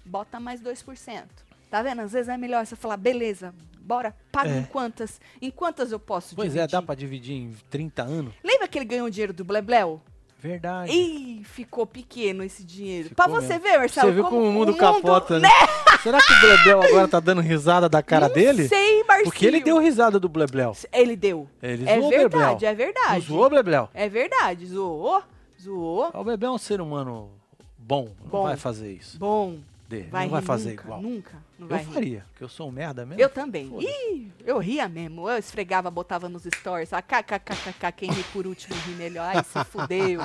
[0.06, 1.24] bota mais 2%.
[1.70, 2.02] Tá vendo?
[2.02, 4.60] Às vezes é melhor você falar: beleza, bora, paga É.
[4.60, 5.20] em quantas?
[5.42, 6.64] Em quantas eu posso Pois dividir?
[6.64, 8.34] é, dá pra dividir em 30 anos?
[8.44, 10.00] Lembra que ele ganhou dinheiro do Blebleu?
[10.40, 10.92] Verdade.
[10.92, 13.10] Ih, ficou pequeno esse dinheiro.
[13.10, 13.64] Ficou Pra você mesmo.
[13.64, 15.48] ver, Marcelo, Você viu como o mundo capota, né?
[15.48, 15.54] né?
[16.04, 18.68] Será que o Blebleu agora tá dando risada da cara Não dele?
[18.68, 19.24] sei, Marcinho.
[19.32, 20.76] Porque ele deu risada do Blebleu.
[20.92, 21.48] Ele deu.
[21.62, 22.30] Ele É zoou o Blebleu.
[22.30, 23.14] verdade, é verdade.
[23.14, 23.90] Não zoou o Blebleu?
[23.94, 25.24] É verdade, zoou,
[25.62, 26.12] zoou.
[26.14, 27.32] O Blebleu é um ser humano
[27.78, 28.10] bom.
[28.22, 28.44] Não Bom.
[28.44, 29.18] vai fazer isso.
[29.18, 30.08] Bom, Dele.
[30.10, 31.02] vai não vai fazer nunca, igual.
[31.02, 31.86] Nunca, não Eu rir.
[31.86, 33.22] faria, porque eu sou um merda mesmo.
[33.22, 33.70] Eu também.
[33.80, 35.30] Ih, eu ria mesmo.
[35.30, 36.92] Eu esfregava, botava nos stories.
[36.94, 39.36] A kkkk, quem ri por último ri melhor.
[39.36, 40.22] Ai, se fudeu.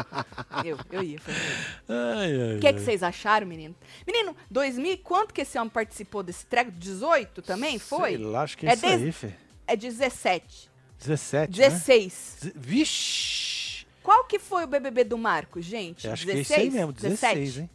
[0.64, 1.38] Eu, eu ia fazer
[2.56, 2.78] O que, que ai.
[2.78, 3.74] vocês acharam, menino?
[4.06, 6.70] Menino, 2000, quanto que esse homem participou desse treco?
[6.70, 7.78] 18 também?
[7.78, 8.10] Foi?
[8.10, 9.32] Sei lá, acho que É é isso aí, Fê.
[9.66, 10.70] É 17.
[10.98, 11.68] 17, né?
[11.68, 12.36] 16.
[12.42, 13.86] Ze- Vixe!
[14.02, 16.06] Qual que foi o BBB do Marco, gente?
[16.06, 17.70] Eu acho que é isso aí mesmo, 16, hein?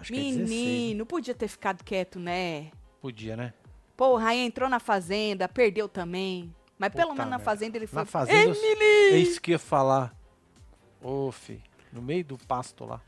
[0.00, 0.50] Acho que é 16.
[0.50, 0.58] hein?
[0.78, 2.70] Menino, podia ter ficado quieto, né?
[3.00, 3.52] Podia, né?
[3.96, 6.54] Porra, aí entrou na fazenda, perdeu também.
[6.78, 7.44] Mas pelo Puta menos na merda.
[7.44, 7.98] fazenda ele foi.
[8.00, 8.82] Na fazenda, eu-
[9.14, 10.14] é isso que ia falar.
[11.02, 13.00] Ô, fi, no meio do pasto lá.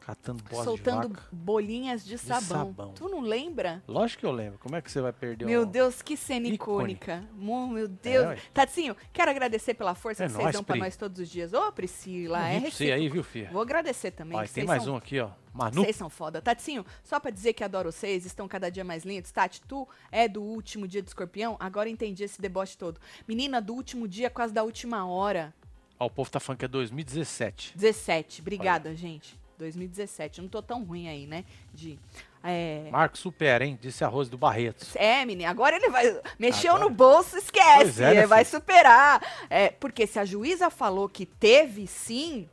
[0.00, 1.28] Catando bosta soltando de vaca.
[1.30, 2.68] bolinhas de sabão.
[2.68, 2.92] sabão.
[2.94, 3.82] Tu não lembra?
[3.86, 4.58] Lógico que eu lembro.
[4.58, 5.66] Como é que você vai perder Meu um...
[5.66, 7.22] Deus, que cena icônica.
[7.34, 8.26] Mo- Meu Deus.
[8.28, 8.38] ué.
[8.54, 10.80] Tatinho, quero agradecer pela força É que vocês dão pra Pri.
[10.80, 11.52] nós todos os dias.
[11.52, 13.50] Ô, Priscila, é você aí, viu, filha?
[13.52, 14.38] Vou agradecer também.
[14.38, 15.28] Ó, tem mais são- um aqui, ó.
[15.58, 15.82] Manu.
[15.82, 16.40] Vocês são foda.
[16.40, 19.30] Tatinho, só pra dizer que adoro vocês, estão cada dia mais lindos.
[19.32, 21.56] Tati, tu é do último dia de escorpião?
[21.58, 23.00] Agora entendi esse deboche todo.
[23.26, 25.52] Menina, do último dia, quase da última hora.
[25.98, 27.72] Ó, o povo tá falando que é 2017.
[27.76, 28.40] 17.
[28.40, 29.36] Obrigada, gente.
[29.58, 30.38] 2017.
[30.38, 31.44] Eu não tô tão ruim aí, né?
[31.74, 31.98] De.
[32.44, 32.88] É.
[32.92, 33.76] Marco supera, hein?
[33.82, 34.94] Disse a Rose do Barretos.
[34.94, 36.20] É, menina, agora ele vai.
[36.38, 38.00] Mexeu Agora- no bolso, esquece.
[38.00, 38.60] É, né, vai filho?
[38.60, 39.20] superar.
[39.50, 42.48] É, porque se a juíza falou que teve sim,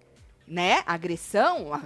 [0.47, 1.79] né, agressão,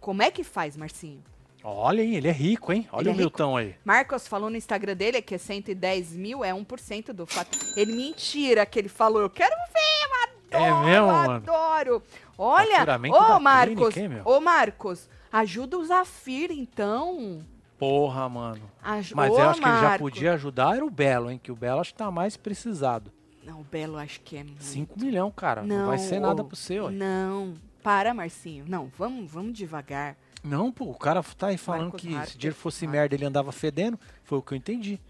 [0.00, 1.22] como é que faz, Marcinho?
[1.62, 2.14] Olha, hein?
[2.14, 2.88] Ele é rico, hein?
[2.92, 3.74] Olha Ele é o Milton aí.
[3.84, 7.58] Marcos falou no Instagram dele que é 110 mil, é 1% do fato.
[7.76, 9.20] Ele mentira que ele falou.
[9.20, 11.32] Eu quero ver, eu adoro, É mesmo, eu mano?
[11.32, 12.02] adoro.
[12.38, 17.40] Olha, ô Marcos, clínica, ô Marcos, ajuda o Zafir então.
[17.76, 18.62] Porra, mano.
[18.82, 19.98] Aju Mas ô, eu acho que ele já Marcos.
[19.98, 21.40] podia ajudar era o Belo, hein?
[21.42, 23.12] Que o Belo acho que tá mais precisado.
[23.44, 24.62] Não, o Belo acho que é muito.
[24.62, 25.62] 5 milhões, cara.
[25.62, 26.90] Não, vai ser nada pro seu.
[26.90, 28.64] Não, para, Marcinho.
[28.68, 30.16] Não, vamos, vamos devagar.
[30.42, 33.50] Não, pô, o cara tá aí falando Marcos que se dinheiro fosse merda ele andava
[33.52, 33.98] fedendo.
[34.24, 35.00] Foi o que eu entendi.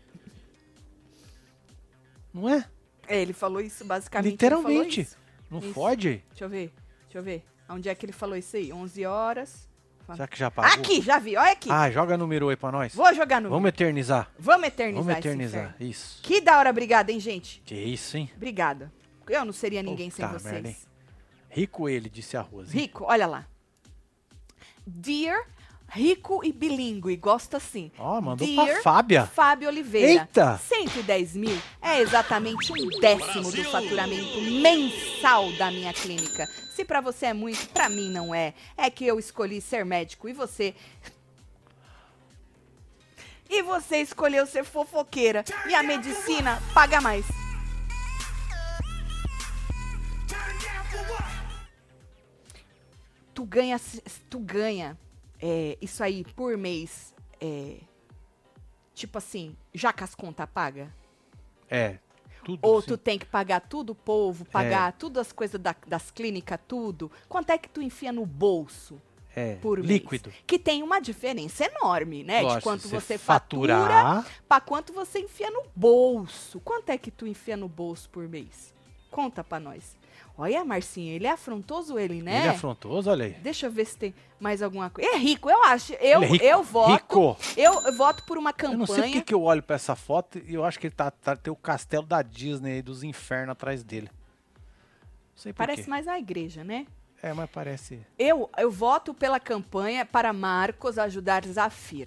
[2.32, 2.64] Não é?
[3.06, 4.32] É, ele falou isso basicamente.
[4.32, 5.00] Literalmente.
[5.00, 5.16] isso.
[5.50, 5.72] Não Isso.
[5.72, 6.22] fode?
[6.28, 6.72] Deixa eu ver,
[7.04, 7.42] deixa eu ver.
[7.70, 8.72] Onde é que ele falou isso aí?
[8.72, 9.68] 11 horas.
[10.14, 10.72] Será que já pagou?
[10.72, 11.70] Aqui, já vi, olha aqui.
[11.70, 12.94] Ah, joga número aí pra nós.
[12.94, 13.50] Vou jogar no.
[13.50, 14.30] Vamos eternizar.
[14.38, 15.04] Vamos eternizar.
[15.04, 15.76] Vamos eternizar.
[15.80, 16.20] Isso.
[16.22, 17.62] Que da hora, obrigada, hein, gente?
[17.64, 18.30] Que isso, hein?
[18.36, 18.92] Obrigada.
[19.28, 20.52] Eu não seria ninguém sem Puta vocês.
[20.52, 20.76] merda, hein?
[21.48, 22.76] Rico ele, disse a Rose.
[22.76, 23.46] Rico, olha lá.
[24.86, 25.44] Dear,
[25.90, 27.90] rico e bilíngue, gosta assim.
[27.98, 29.26] Ó, mandou Dear pra Fábia.
[29.26, 30.22] Fábio Oliveira.
[30.22, 30.58] Eita!
[30.58, 36.46] 110 mil é exatamente um décimo do faturamento mensal da minha clínica.
[36.74, 38.54] Se pra você é muito, pra mim não é.
[38.76, 40.74] É que eu escolhi ser médico e você.
[43.50, 45.44] E você escolheu ser fofoqueira.
[45.66, 47.24] E a medicina paga mais.
[53.38, 53.80] Tu ganha,
[54.28, 54.98] tu ganha
[55.40, 57.14] é, isso aí por mês.
[57.40, 57.76] é,
[58.92, 60.92] tipo assim, já que as contas paga?
[61.70, 61.98] É.
[62.42, 62.88] Tudo Ou sim.
[62.88, 67.12] tu tem que pagar tudo o povo, pagar tudo as coisas da- das clínicas, tudo.
[67.28, 69.00] Quanto é que tu enfia no bolso
[69.36, 69.54] é.
[69.54, 69.88] por mês?
[69.88, 70.32] líquido.
[70.44, 72.38] Que tem uma diferença enorme, né?
[72.38, 76.58] de Lógico, quanto se você fatura faturar, pra quanto você enfia no bolso.
[76.58, 78.74] Quanto é que tu enfia no bolso por mês?
[79.12, 79.96] Conta pra nós.
[80.40, 82.38] Olha, Marcinho, ele é afrontoso, ele, né?
[82.38, 83.32] Ele é afrontoso, olha aí.
[83.42, 85.10] Deixa eu ver se tem mais alguma coisa.
[85.10, 85.94] É rico, eu acho.
[85.94, 86.92] Eu, é rico, eu voto.
[86.92, 87.36] rico.
[87.56, 88.78] Eu, eu voto por uma Eu campanha.
[88.78, 91.10] não sei porque que eu olho pra essa foto e eu acho que ele tá,
[91.10, 94.08] tá tem o castelo da Disney aí, dos infernos atrás dele.
[94.12, 95.90] Não sei por Parece quê.
[95.90, 96.86] mais a igreja, né?
[97.20, 102.06] É, mas parece Eu, eu voto pela campanha para Marcos ajudar Zafir.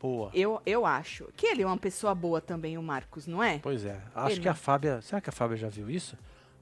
[0.00, 0.28] boa.
[0.34, 3.60] Eu, eu acho que ele é uma pessoa boa também, o Marcos, não é?
[3.60, 4.00] Pois é.
[4.12, 5.00] Acho Ele- que a Fábia.
[5.02, 6.16] Será que a Fábia já viu isso?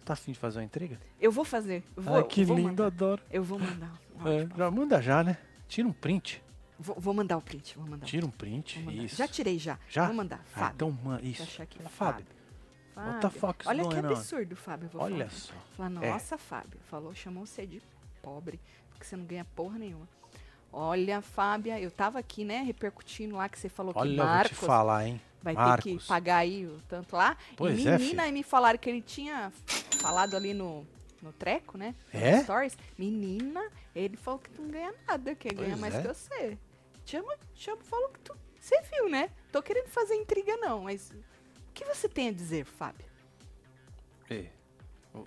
[0.09, 0.99] Tá afim de fazer uma intriga?
[1.21, 1.85] Eu vou fazer.
[1.95, 2.87] eu Vou, Ai, que vou lindo, mandar.
[2.87, 3.23] adoro.
[3.31, 3.93] Eu vou mandar.
[4.25, 5.37] É, já manda já, né?
[5.69, 6.43] Tira um print.
[6.79, 7.77] Vou, vou mandar o print.
[7.77, 8.07] Vou mandar.
[8.07, 8.83] Tira um print.
[9.05, 9.17] Isso.
[9.17, 9.79] Já tirei já.
[9.87, 10.07] Já?
[10.07, 10.41] Vou mandar.
[10.55, 10.75] Ah, Fábio.
[10.77, 11.61] então, mano, isso.
[11.61, 11.79] aqui.
[11.83, 12.25] Fábio.
[12.25, 12.27] Fábio.
[12.97, 14.89] What the fuck Olha que absurdo, Fábio.
[14.95, 15.31] Olha falar.
[15.31, 15.53] só.
[15.77, 16.11] Falar, É.
[16.11, 16.81] nossa, Fábio.
[16.89, 17.83] Falou, chamou você de
[18.23, 18.59] pobre,
[18.91, 20.09] porque você não ganha porra nenhuma.
[20.73, 24.25] Olha, Fábia, eu tava aqui, né, repercutindo lá que você falou que Olha, eu vou
[24.25, 25.21] te Marcos falar, hein?
[25.43, 26.03] Vai ter Marcos.
[26.03, 27.37] que pagar aí o tanto lá.
[27.57, 28.31] Pois e é, menina, filho.
[28.31, 29.53] e me falaram que ele tinha
[30.01, 30.87] falado ali no,
[31.23, 31.95] no treco, né?
[32.13, 32.43] É?
[32.43, 32.77] Stories.
[32.97, 36.03] Menina, ele falou que tu não ganha nada, que ganha mais é.
[36.03, 36.59] que você.
[37.05, 38.37] Chama, chama, falou que tu.
[38.61, 39.31] Você viu, né?
[39.51, 41.11] Tô querendo fazer intriga, não, mas.
[41.11, 43.07] O que você tem a dizer, Fábio?
[44.29, 44.51] Ei,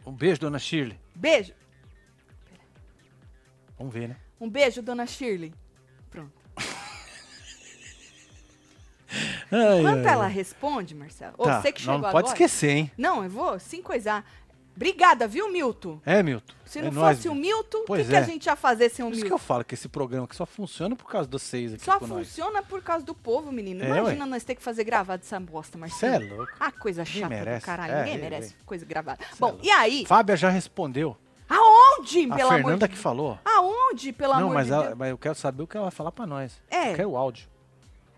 [0.05, 0.99] Um beijo, dona Shirley.
[1.15, 1.53] Beijo.
[3.77, 4.17] Vamos ver, né?
[4.39, 5.53] Um beijo, dona Shirley.
[9.51, 10.31] Ai, Enquanto ai, ela ai.
[10.31, 12.33] responde, Marcelo, ou Tá, você que não, chegou não pode agora.
[12.33, 12.91] esquecer, hein?
[12.97, 14.25] Não, eu vou sim coisar.
[14.73, 15.99] Obrigada, viu, Milton?
[16.05, 16.53] É, Milton.
[16.65, 17.79] Se é não nóis, fosse o Milton.
[17.79, 18.19] Milton, o que, que é.
[18.19, 19.35] a gente ia fazer sem o Por isso que Milton?
[19.43, 22.07] eu falo que esse programa aqui só funciona por causa dos seis aqui Só com
[22.07, 22.19] nós.
[22.25, 23.83] funciona por causa do povo, menino.
[23.83, 26.37] É, Imagina nós ter que fazer gravado essa bosta, Você é Marcelo.
[26.37, 26.53] louco.
[26.57, 27.59] Ah, coisa Ninguém chata merece.
[27.59, 27.91] do caralho.
[27.93, 28.65] É, Ninguém é, merece é.
[28.65, 29.19] coisa gravada.
[29.21, 30.05] Cê é Bom, e aí?
[30.05, 31.17] Fábia já respondeu.
[31.49, 33.03] Aonde, A pelo amor Fernanda de que Deus?
[33.03, 33.37] falou.
[33.43, 34.97] Aonde, pelo não, amor mas, de ela- Deus?
[34.97, 36.61] mas eu quero saber o que ela vai falar pra nós.
[36.69, 36.91] É.
[36.93, 37.50] Eu quero o áudio.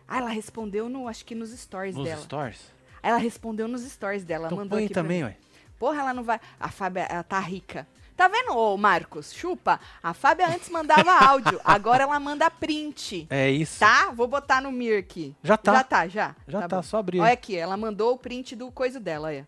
[0.07, 2.21] Ah, ela respondeu no, acho que nos stories Nos dela.
[2.21, 2.71] stories.
[3.01, 5.37] Ela respondeu nos stories dela, Então mandou põe aqui também, ué.
[5.77, 6.39] Porra, ela não vai.
[6.59, 7.87] A Fábia, ela tá rica.
[8.15, 9.33] Tá vendo, ô Marcos?
[9.33, 9.79] Chupa.
[10.01, 13.27] A Fábia antes mandava áudio, agora ela manda print.
[13.29, 13.79] É isso.
[13.79, 14.11] Tá?
[14.11, 15.35] Vou botar no Mir aqui.
[15.43, 15.73] Já tá.
[15.73, 16.35] Já tá, já.
[16.47, 16.83] Já tá, bom.
[16.83, 17.19] só abrir.
[17.19, 19.47] Olha aqui, ela mandou o print do coisa dela, olha.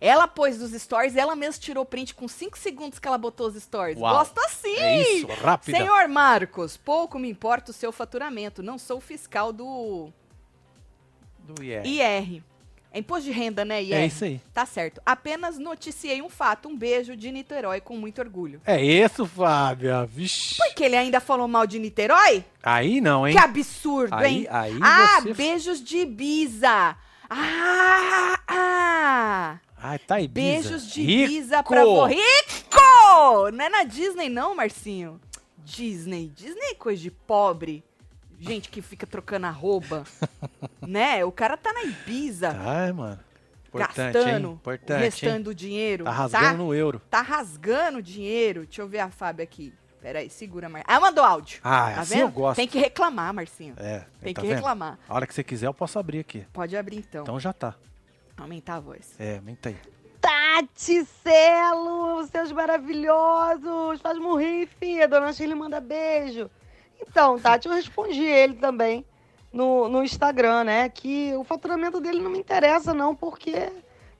[0.00, 3.62] Ela pôs dos stories, ela mesma tirou print com 5 segundos que ela botou os
[3.62, 3.98] stories.
[3.98, 4.16] Uau.
[4.16, 4.76] Gosto assim!
[4.76, 5.76] É isso, rápida.
[5.76, 8.62] Senhor Marcos, pouco me importa o seu faturamento.
[8.62, 10.08] Não sou fiscal do
[11.40, 11.84] Do IR.
[11.84, 12.42] IR.
[12.92, 13.94] É imposto de renda, né, IR?
[13.94, 14.40] É isso aí.
[14.52, 15.00] Tá certo.
[15.06, 16.68] Apenas noticiei um fato.
[16.68, 18.60] Um beijo de Niterói com muito orgulho.
[18.64, 20.06] É isso, Fábia.
[20.06, 20.56] Vixe.
[20.56, 22.44] Porque ele ainda falou mal de Niterói?
[22.62, 23.34] Aí não, hein?
[23.34, 24.46] Que absurdo, Aí, hein?
[24.50, 25.34] aí ah, você...
[25.34, 26.96] beijos de Ibiza.
[27.28, 29.58] Ah, ah.
[29.82, 30.68] Ai, tá Ibiza.
[30.68, 31.32] Beijos de Rico.
[31.32, 32.14] Ibiza pra você.
[32.14, 33.50] Rico!
[33.52, 35.20] Não é na Disney não, Marcinho.
[35.64, 36.28] Disney.
[36.34, 37.82] Disney é coisa de pobre.
[38.38, 40.04] Gente que fica trocando arroba.
[40.86, 41.24] né?
[41.24, 42.56] O cara tá na Ibiza.
[42.58, 43.18] Ai, mano.
[43.68, 44.46] Importante, gastando hein?
[44.46, 45.42] o Importante, restante hein?
[45.42, 46.04] do dinheiro.
[46.04, 47.00] Tá rasgando no euro.
[47.08, 48.64] Tá rasgando dinheiro.
[48.64, 49.72] Deixa eu ver a Fábio aqui.
[50.02, 50.82] Peraí, segura, Mar...
[50.86, 51.60] Ah, mandou áudio.
[51.62, 52.22] Ah, tá assim vendo?
[52.22, 52.56] eu gosto.
[52.56, 53.74] Tem que reclamar, Marcinho.
[53.76, 54.56] É, Tem tá que vendo?
[54.56, 54.98] reclamar.
[55.08, 56.46] A hora que você quiser, eu posso abrir aqui.
[56.52, 57.22] Pode abrir então.
[57.22, 57.74] Então já tá.
[58.40, 59.14] Aumentar a voz.
[59.18, 59.76] É, aumenta aí.
[60.20, 64.00] Tati Celo, seus maravilhosos.
[64.00, 65.06] Faz morrer, filha.
[65.08, 66.50] Dona Shirley manda beijo.
[67.00, 69.04] Então, Tati, eu respondi ele também
[69.52, 70.88] no, no Instagram, né?
[70.88, 73.50] Que o faturamento dele não me interessa, não, porque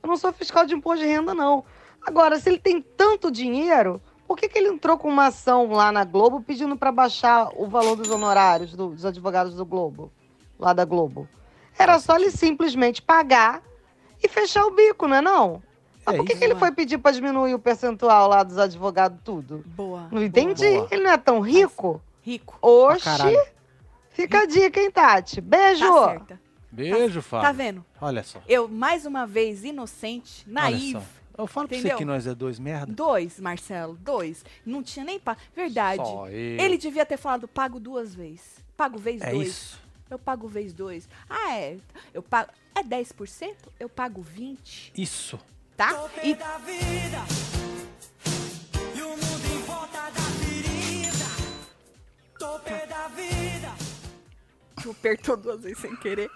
[0.03, 1.65] eu não sou fiscal de imposto de renda, não.
[2.07, 5.93] Agora, se ele tem tanto dinheiro, por que, que ele entrou com uma ação lá
[5.93, 10.11] na Globo pedindo para baixar o valor dos honorários do- dos advogados do Globo,
[10.59, 11.29] lá da Globo?
[11.79, 13.63] Era só ele simplesmente pagar
[14.23, 15.63] e fechar o bico, não é não?
[16.05, 19.19] Mas É por que, que ele foi pedir para diminuir o percentual lá dos advogados
[19.25, 19.63] tudo?
[19.67, 20.09] Boa.
[20.11, 20.69] Não entendi.
[20.77, 20.89] Boa.
[20.91, 22.01] Ele não é tão rico?
[22.23, 22.57] Rico.
[22.61, 23.05] Oxi.
[23.05, 23.41] caralho.
[24.11, 25.41] Fica a dica, hein, Tati?
[25.41, 25.85] Beijo.
[25.87, 26.41] Tá certa.
[26.73, 27.47] Beijo, Fábio.
[27.47, 27.85] Tá vendo?
[28.01, 28.41] Olha só.
[28.49, 30.45] Eu, mais uma vez, inocente,
[30.93, 31.03] só.
[31.39, 31.97] Eu falo pra Entendeu?
[31.97, 32.93] você que nós é dois merda.
[32.93, 34.45] Dois, Marcelo, dois.
[34.65, 35.37] Não tinha nem pa...
[35.57, 36.03] Verdade.
[36.03, 36.61] Só eu.
[36.61, 38.63] Ele devia ter falado pago duas vezes.
[38.77, 39.49] Pago vez É dois.
[39.49, 39.81] isso.
[40.11, 41.09] Eu pago vez dois.
[41.29, 41.77] Ah, é.
[42.13, 42.51] Eu pago.
[42.75, 43.55] É 10%?
[43.79, 45.39] Eu pago 20%, Isso.
[45.77, 45.91] tá?
[46.23, 47.19] E da vida
[48.97, 51.25] E o mundo em volta da ferida
[52.39, 53.71] Topê da vida
[54.83, 56.31] tu apertou duas vezes sem querer.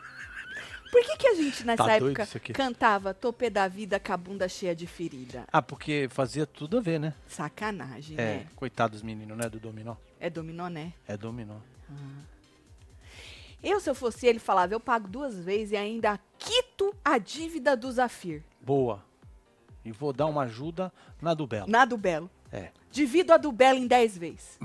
[0.93, 4.49] Por que, que a gente nessa Tá época cantava Topê da vida com a bunda
[4.49, 5.45] cheia de ferida?
[5.53, 7.15] Ah, porque fazia tudo a ver, né?
[7.27, 8.47] Sacanagem, É, né?
[8.55, 9.49] coitado dos meninos, né?
[9.49, 9.97] Do dominó.
[10.21, 10.93] É dominó, né?
[11.09, 11.57] É dominó.
[13.64, 17.74] Eu, se eu fosse ele, falava, eu pago duas vezes e ainda quito a dívida
[17.74, 18.42] do Zafir.
[18.61, 19.03] Boa.
[19.83, 21.66] E vou dar uma ajuda na do Belo.
[21.66, 22.31] Na do Belo.
[22.53, 22.70] É.
[22.90, 24.59] Divido a do Belo em 10 vezes.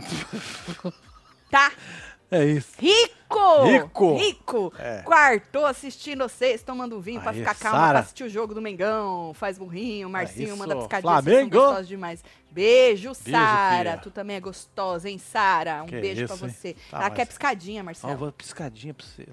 [1.50, 1.72] tá?
[2.32, 2.74] É isso.
[2.78, 3.64] Rico!
[3.66, 4.16] Rico!
[4.18, 4.74] Rico!
[4.78, 5.02] É.
[5.02, 7.90] Quartou assistindo vocês, tomando um vinho pra Aí, ficar calmo, Sara.
[7.92, 9.34] pra assistir o jogo do Mengão.
[9.34, 10.58] Faz burrinho, Marcinho isso.
[10.58, 11.12] manda piscadinha.
[11.12, 11.60] vocês são Flamengo!
[11.60, 12.24] gostosos demais.
[12.52, 13.98] Beijo, Sara.
[13.98, 15.82] Tu também é gostosa, hein, Sara?
[15.84, 16.28] Um Que beijo hein?
[16.28, 16.76] você.
[16.92, 18.16] Tá, Ela quer piscadinha, Marcelo.
[18.18, 19.28] vou piscadinha pra você.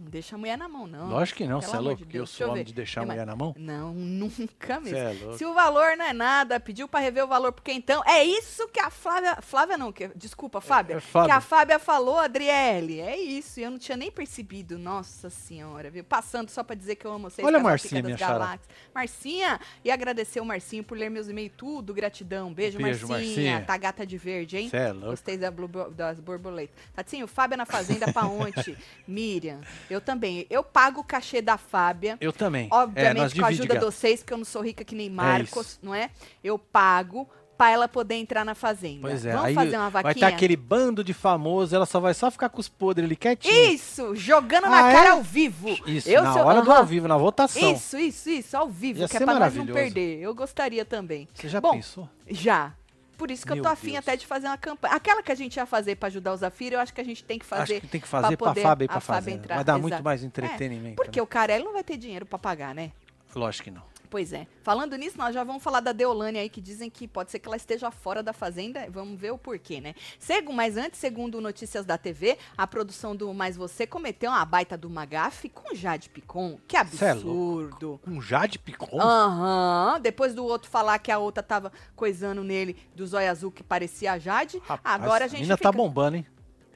[0.00, 1.10] Não deixa a mulher na mão, não.
[1.10, 3.26] Lógico que não, você é louco, de que eu sou homem de deixar a mulher
[3.26, 3.54] na mão.
[3.58, 4.96] Não, nunca mesmo.
[4.96, 5.36] É louco.
[5.36, 8.66] Se o valor não é nada, pediu pra rever o valor porque então é isso
[8.68, 11.28] que a Flávia, Flávia não, que, desculpa, Fábia, é Fábia.
[11.28, 13.00] que a Fábia falou, Adriele.
[13.00, 14.78] É isso, eu não tinha nem percebido.
[14.78, 16.02] Nossa senhora, viu?
[16.02, 17.46] Passando só pra dizer que eu amo vocês.
[17.46, 18.16] Olha a Marcinha, minha.
[18.16, 18.68] Galáxias.
[18.94, 22.54] Marcinha, e agradecer o Marcinho por ler meus e-mails tudo, gratidão.
[22.54, 23.28] Beijo, Beijo, Marcinha.
[23.34, 23.64] Marcinha.
[23.66, 24.68] Tá gata de verde, hein?
[24.70, 25.10] Cê é louco.
[25.10, 25.50] Gostei da
[25.90, 26.74] das borboletas.
[26.94, 28.76] Tatinho, Fábia na Fazenda pra ontem.
[29.06, 29.60] Miriam,
[29.90, 30.46] eu também.
[30.48, 32.16] Eu pago o cachê da Fábia.
[32.20, 32.68] Eu também.
[32.70, 35.66] Obviamente, é, com a ajuda de vocês, porque eu não sou rica que nem Marcos,
[35.66, 35.78] isso.
[35.82, 36.10] não é?
[36.42, 39.00] Eu pago pra ela poder entrar na fazenda.
[39.02, 40.24] Pois é, Vamos aí fazer uma vai vaquinha?
[40.26, 43.72] estar aquele bando de famosos, ela só vai só ficar com os podres ali quietinho.
[43.74, 45.10] Isso, jogando na Ah, cara é?
[45.10, 45.68] ao vivo.
[45.86, 46.78] Isso, eu na hora do Aham.
[46.80, 47.70] ao vivo, na votação.
[47.72, 50.20] Isso, isso, isso, ao vivo, Ia que é pra nós não perder.
[50.20, 51.28] Eu gostaria também.
[51.34, 52.08] Você já Bom, pensou?
[52.30, 52.72] Já.
[53.20, 53.98] Por isso que eu Meu tô afim Deus.
[53.98, 54.94] até de fazer uma campanha.
[54.94, 57.22] Aquela que a gente ia fazer pra ajudar o Zafira, eu acho que a gente
[57.22, 57.74] tem que fazer.
[57.74, 59.30] Acho que tem que fazer pra, poder Fábio e pra a Fábia fazer.
[59.36, 59.54] entrar.
[59.56, 60.04] Vai dar muito Exato.
[60.04, 60.96] mais É, entretenimento.
[60.96, 61.22] Porque né?
[61.22, 62.92] o cara ele não vai ter dinheiro pra pagar, né?
[63.34, 63.82] Lógico que não.
[64.10, 64.48] Pois é.
[64.64, 67.46] Falando nisso, nós já vamos falar da Deolane aí, que dizem que pode ser que
[67.46, 68.88] ela esteja fora da Fazenda.
[68.90, 69.94] Vamos ver o porquê, né?
[70.18, 74.76] Segundo, mas antes, segundo notícias da TV, a produção do Mais Você cometeu uma baita
[74.76, 76.58] do Magafe com Jade Picon.
[76.66, 78.00] Que é absurdo.
[78.04, 79.00] Um Jade Picon?
[79.00, 80.00] Aham.
[80.00, 84.12] Depois do outro falar que a outra tava coisando nele do zóio azul que parecia
[84.12, 84.60] a Jade.
[84.64, 85.70] Rapaz, agora a gente menina fica...
[85.70, 86.26] tá bombando, hein?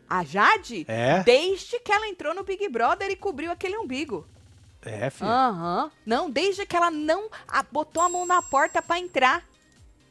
[0.08, 0.84] A Jade?
[0.86, 1.24] É.
[1.24, 4.24] Desde que ela entrou no Big Brother e cobriu aquele umbigo.
[4.84, 5.30] É, filho.
[5.30, 5.90] Aham.
[6.04, 9.42] Não, desde que ela não a- botou a mão na porta pra entrar.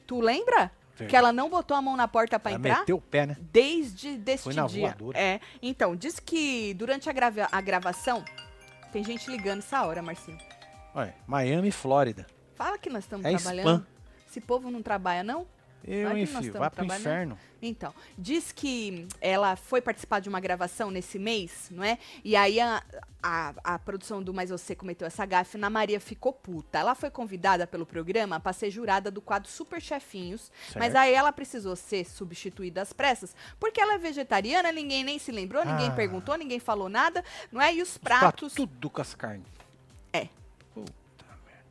[0.07, 0.71] Tu lembra?
[0.95, 1.09] Verdade.
[1.09, 2.79] Que ela não botou a mão na porta pra Ela entrar?
[2.79, 3.37] meteu o pé, né?
[3.39, 4.87] Desde deste Foi na dia.
[4.89, 5.17] voadora.
[5.19, 5.39] É.
[5.61, 8.23] Então, diz que durante a, grava- a gravação.
[8.91, 10.37] Tem gente ligando essa hora, Marcinho.
[10.93, 12.27] Olha, Miami Flórida.
[12.55, 13.67] Fala que nós estamos É trabalhando.
[13.79, 13.87] spam.
[14.29, 15.47] Esse povo não trabalha, não?
[15.83, 17.37] Eu, estamos Vai pro inferno.
[17.65, 21.97] Então, diz que ela foi participar de uma gravação nesse mês, não é?
[22.23, 22.83] E aí a,
[23.21, 26.77] a, a produção do Mas Você cometeu essa gafe, Ana Maria ficou puta.
[26.79, 30.97] Ela foi convidada pelo programa para ser jurada do quadro Super Chefinhos, mas Certo.
[30.97, 35.63] aí ela precisou ser substituída às pressas, porque ela é vegetariana, ninguém nem se lembrou,
[35.63, 35.95] ninguém Ah.
[35.95, 37.73] perguntou, ninguém falou nada, não é?
[37.73, 38.53] E os Os pratos...
[38.53, 39.47] tudo com as carnes.
[40.11, 40.27] É.
[40.73, 40.93] Puta
[41.45, 41.63] merda.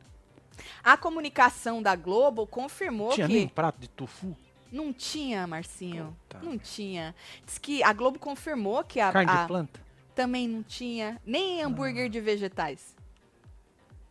[0.83, 3.33] A comunicação da Globo confirmou Tinha que...
[3.33, 4.35] nem prato de tofu?
[4.73, 6.17] Não tinha, Marcinho.
[6.27, 7.13] Puta não tinha.
[7.45, 9.79] Diz que a Globo confirmou que a, Carne a- de planta?
[10.15, 11.21] também não tinha.
[11.25, 11.67] Nem Ah.
[11.67, 12.95] hambúrguer de vegetais.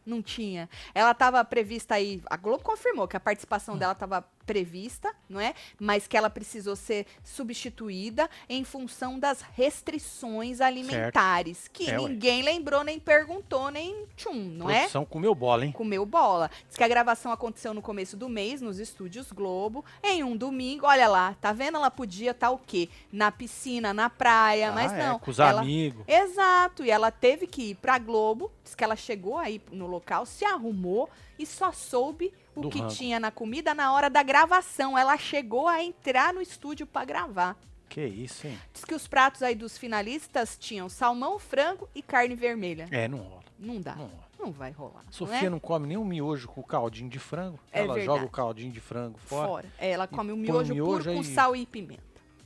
[0.07, 0.69] Não tinha.
[0.95, 2.23] Ela estava prevista aí.
[2.27, 5.55] A Globo confirmou que a participação dela estava prevista, não é?
[5.79, 11.69] Mas que ela precisou ser substituída em função das restrições alimentares.
[11.73, 12.09] Que É, ué.
[12.09, 14.81] ninguém lembrou, nem perguntou, nem tchum, não é?
[14.81, 15.73] Produção comeu bola, hein?
[15.73, 16.51] comeu bola.
[16.69, 20.87] Diz que a gravação aconteceu no começo do mês, nos estúdios Globo, em um domingo.
[20.87, 21.77] Olha lá, tá vendo?
[21.77, 22.89] Ela podia estar o quê?
[23.13, 25.19] Na piscina, na praia, Ah, mas é, não.
[25.19, 25.61] com os ela...
[25.61, 26.05] amigos.
[26.07, 28.51] Exato, e ela teve que ir pra Globo.
[28.65, 32.81] Diz que ela chegou aí no local, se arrumou e só soube o Do que
[32.81, 32.93] rango.
[32.93, 34.97] tinha na comida na hora da gravação.
[34.97, 37.57] Ela chegou a entrar no estúdio pra gravar.
[37.89, 38.59] Que isso, hein?
[38.73, 42.89] Diz que os pratos aí dos finalistas tinham salmão, frango e carne vermelha.
[42.91, 43.43] É, não rola.
[43.59, 43.95] Não dá.
[43.95, 44.23] Não rola.
[44.39, 45.05] Não vai rolar.
[45.05, 45.51] não Sofia é?
[45.51, 47.61] não come nem um miojo com caldinho de frango.
[47.71, 48.07] É ela verdade.
[48.19, 49.47] joga o caldinho de frango fora.
[49.49, 49.69] Fora.
[49.79, 52.03] É, ela come o miojo, miojo puro com sal e pimenta.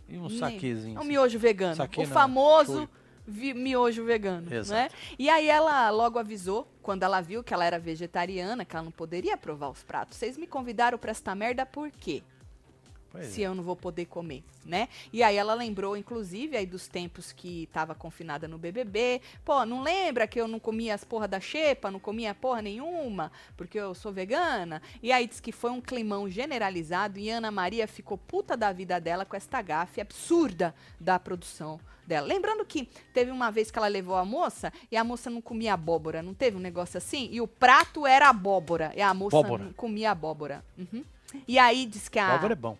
[0.09, 0.95] E um saquezinho.
[0.95, 1.09] É um assim.
[1.09, 1.77] miojo vegano.
[1.77, 2.89] Saque o não, famoso shoyu.
[3.27, 4.53] Miojo vegano.
[4.53, 4.93] Exato.
[4.95, 5.01] Né?
[5.19, 8.93] E aí ela logo avisou, quando ela viu que ela era vegetariana, que ela não
[8.93, 10.17] poderia provar os pratos.
[10.17, 12.23] Vocês me convidaram pra esta merda por quê?
[13.17, 13.47] Pois se é.
[13.47, 14.89] eu não vou poder comer, né?
[15.13, 19.21] E aí ela lembrou, inclusive, aí dos tempos que estava confinada no BBB.
[19.45, 23.33] Pô, não lembra que eu não comia as porra da xepa, não comia porra nenhuma,
[23.57, 24.83] porque eu sou vegana?
[25.03, 29.01] E aí diz que foi um climão generalizado e Ana Maria ficou puta da vida
[29.01, 32.27] dela com esta gafe absurda da produção dela.
[32.27, 35.75] Lembrando que teve uma vez que ela levou a moça e a moça não comia
[35.75, 37.29] abóbora, não teve um negócio assim?
[37.33, 40.65] E o prato era abóbora, e a moça não comia abóbora.
[40.79, 41.05] Uhum.
[41.47, 42.29] E aí diz que a...
[42.29, 42.79] Abóbora é bom.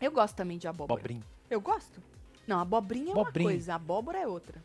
[0.00, 0.98] Eu gosto também de abóbora.
[0.98, 1.22] Abobrinho.
[1.50, 2.02] Eu gosto.
[2.46, 3.46] Não, abobrinha é Abobrinha.
[3.48, 4.62] uma coisa, abóbora é outra.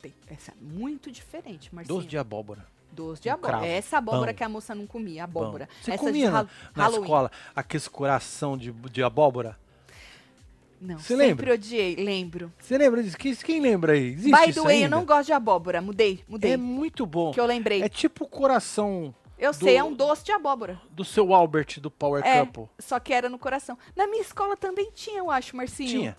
[0.00, 1.96] Tem, essa é muito diferente, Marcinho.
[1.96, 2.64] Doce de abóbora.
[2.92, 3.52] Doce de um abóbora.
[3.52, 3.66] cravo.
[3.66, 5.66] É essa abóbora que a moça não comia, abóbora.
[5.66, 5.74] Bom.
[5.82, 9.58] Você essa comia na, na escola aqueles coração de, de abóbora?
[10.80, 11.54] Não, Você sempre lembra?
[11.54, 12.50] odiei, lembro.
[12.58, 13.18] Você lembra disso?
[13.18, 14.14] Quem, quem lembra aí?
[14.14, 14.96] Existe By isso the way, eu ainda?
[14.96, 15.82] não gosto de abóbora.
[15.82, 16.52] Mudei, mudei.
[16.52, 17.32] É muito bom.
[17.32, 17.82] que eu lembrei.
[17.82, 20.80] É tipo coração eu sei, é do- um doce de abóbora.
[20.90, 22.68] do seu Albert do Power É, Couple.
[22.78, 23.76] só que era no coração.
[23.96, 25.88] Na minha escola também tinha, eu acho, Marcinho.
[25.90, 26.16] Tinha.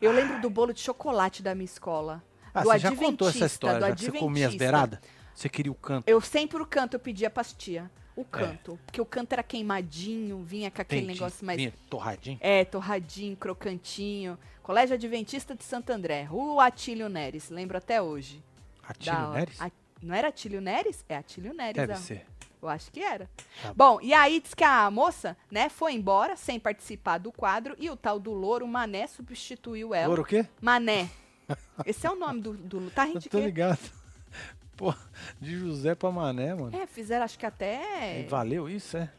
[0.00, 2.22] Eu lembro do bolo de chocolate da minha escola.
[2.52, 4.98] Ah, do você já contou essa história, do já você comia as beiradas?
[5.34, 6.08] Você queria o canto.
[6.08, 7.90] Eu sempre o canto, eu pedia pras tia.
[8.16, 8.20] É.
[8.20, 8.78] O canto.
[8.86, 11.58] Porque o canto era queimadinho, vinha com aquele Dentinho, negócio mais.
[11.58, 12.38] vinha torradinho.
[12.40, 14.38] É, torradinho, crocantinho.
[14.62, 18.42] Colégio Adventista de Santo André, Rua Atílio Neres, lembro até hoje.
[18.82, 19.30] Atílio Da.
[19.32, 19.60] Neres?
[19.60, 19.70] A-
[20.02, 21.04] Não era Atílio Neres?
[21.08, 21.74] É Atílio Neres.
[21.76, 22.26] Deve a- ser.
[22.62, 23.28] Eu acho que era.
[23.62, 27.76] Tá Bom, e aí diz que a moça, né, foi embora sem participar do quadro
[27.78, 30.08] e o tal do Louro Mané substituiu ela.
[30.08, 30.46] Ouro o quê?
[30.60, 31.08] Mané.
[31.86, 33.78] Esse é o nome do, do tá Eu de tô ligado.
[34.76, 34.92] Pô,
[35.40, 36.76] de José pra Mané, mano.
[36.76, 39.10] É, fizeram acho que até E Valeu isso, é?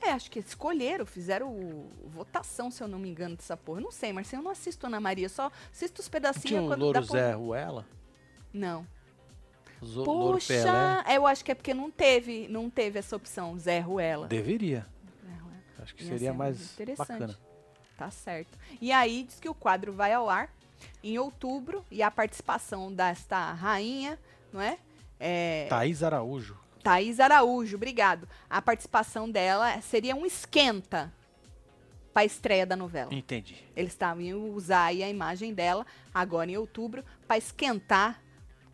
[0.00, 3.78] É, acho que escolheram, fizeram votação, se eu não me engano, dessa porra.
[3.78, 6.66] Eu não sei, Marcinho, eu não assisto Ana Maria, só assisto os pedacinhos tinha o
[6.66, 7.86] quando Louro dá pra- Zé Ruela?
[8.52, 8.86] Não.
[9.82, 10.62] Louro Pelé?
[10.62, 14.28] Puxa, eu acho que é porque não teve, não teve essa opção, Zé Ruela.
[14.28, 14.86] Deveria.
[15.24, 15.62] Zé Ruela.
[15.80, 17.08] Acho que Ia seria ser mais interessante.
[17.08, 17.38] bacana.
[17.96, 18.58] Tá certo.
[18.80, 20.52] E aí diz que o quadro vai ao ar
[21.02, 24.18] em outubro e a participação desta rainha,
[24.52, 24.78] não é?
[25.18, 26.58] É, Thaís Araújo.
[26.82, 28.28] Thaís Araújo, obrigado.
[28.50, 31.12] A participação dela seria um esquenta
[32.12, 33.12] para a estreia da novela.
[33.14, 33.56] Entendi.
[33.74, 38.21] Eles estavam iam usar aí a imagem dela agora em outubro para esquentar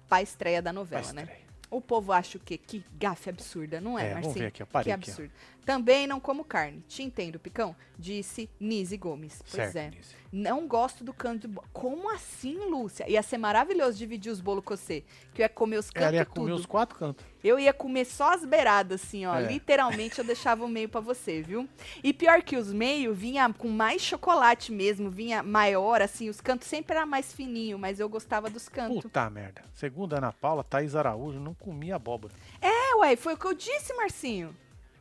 [0.08, 1.22] para a estreia da novela, Pra né?
[1.22, 1.48] estreia.
[1.70, 2.56] O povo acha o quê?
[2.56, 4.42] Que gafe absurda, não é, É, vamos Marcinho?
[4.42, 5.28] ver aqui, que aqui, ó.
[5.68, 6.82] Também não como carne.
[6.88, 7.76] Te entendo, Picão?
[7.98, 9.42] Disse Nise Gomes.
[9.42, 9.90] Pois certo, é.
[9.90, 10.16] Nise.
[10.32, 11.68] Não gosto do canto de bolo.
[11.74, 13.06] Como assim, Lúcia?
[13.06, 15.04] Ia ser maravilhoso dividir os bolos com você.
[15.34, 16.34] Que eu ia comer os Ela cantos ia tudo.
[16.36, 17.26] comer os quatro cantos.
[17.44, 19.34] Eu ia comer só as beiradas, assim, ó.
[19.36, 19.42] É.
[19.46, 21.68] Literalmente eu deixava o meio pra você, viu?
[22.02, 26.66] E pior que os meio vinha com mais chocolate mesmo, vinha maior, assim, os cantos
[26.66, 29.02] sempre era mais fininho, mas eu gostava dos cantos.
[29.02, 29.62] Puta merda.
[29.74, 32.32] Segundo a Ana Paula, Thaís Araújo não comia abóbora.
[32.58, 34.56] É, ué, foi o que eu disse, Marcinho.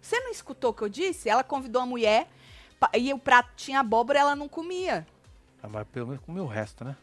[0.07, 1.27] Você não escutou o que eu disse?
[1.27, 2.29] Ela convidou a mulher
[2.97, 5.05] e o prato tinha abóbora, ela não comia.
[5.61, 6.95] Ah, mas pelo menos comeu o resto, né?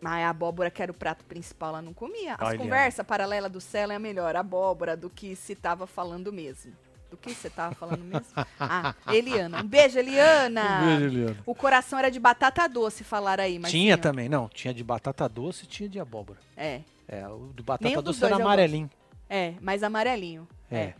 [0.00, 2.34] Mas a abóbora, que era o prato principal, ela não comia.
[2.36, 6.72] As conversas paralelas do céu é melhor abóbora do que se tava falando mesmo.
[7.08, 8.26] Do que você tava falando mesmo?
[8.58, 9.60] Ah, Eliana.
[9.62, 10.80] Um beijo, Eliana.
[10.80, 11.42] Um beijo, Eliana.
[11.46, 14.48] O coração era de batata doce, falaram aí, mas Tinha também, não.
[14.48, 16.40] Tinha de batata doce e tinha de abóbora.
[16.56, 18.90] É, É, o do batata dos doce era amarelinho.
[19.28, 20.48] é, mais amarelinho.
[20.68, 20.76] É.
[20.76, 20.94] É.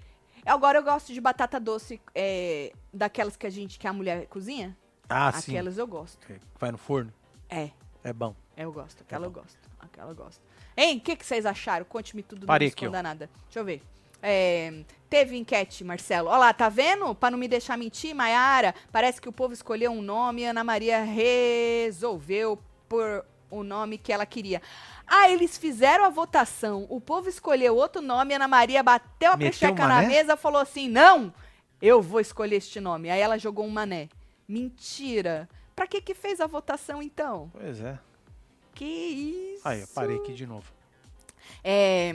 [0.44, 4.76] Agora eu gosto de batata doce é, daquelas que a gente, que a mulher cozinha.
[5.08, 5.52] Ah, sim.
[5.52, 6.18] Aquelas eu gosto.
[6.30, 7.12] É, Vai no forno.
[7.48, 7.70] É,
[8.02, 8.34] É bom.
[8.56, 9.02] eu gosto.
[9.02, 9.40] Aquela eu bom.
[9.40, 9.58] gosto.
[9.78, 10.40] Aquela eu gosto.
[10.76, 11.84] Hein, o que, que vocês acharam?
[11.84, 13.28] Conte-me tudo, Parei não aqui, esconda nada.
[13.44, 13.82] Deixa eu ver.
[14.22, 16.28] É, teve enquete, Marcelo.
[16.28, 17.14] Olha lá, tá vendo?
[17.14, 20.64] Pra não me deixar mentir, Maiara, parece que o povo escolheu um nome e Ana
[20.64, 24.62] Maria resolveu por o nome que ela queria.
[25.14, 29.86] Ah, eles fizeram a votação, o povo escolheu outro nome, Ana Maria bateu a pecheca
[29.86, 31.30] na mesa falou assim: não,
[31.82, 33.10] eu vou escolher este nome.
[33.10, 34.08] Aí ela jogou um mané.
[34.48, 35.46] Mentira.
[35.76, 37.50] Pra que que fez a votação então?
[37.52, 37.98] Pois é.
[38.74, 39.68] Que isso?
[39.68, 40.72] Aí, eu parei aqui de novo.
[41.62, 42.10] É,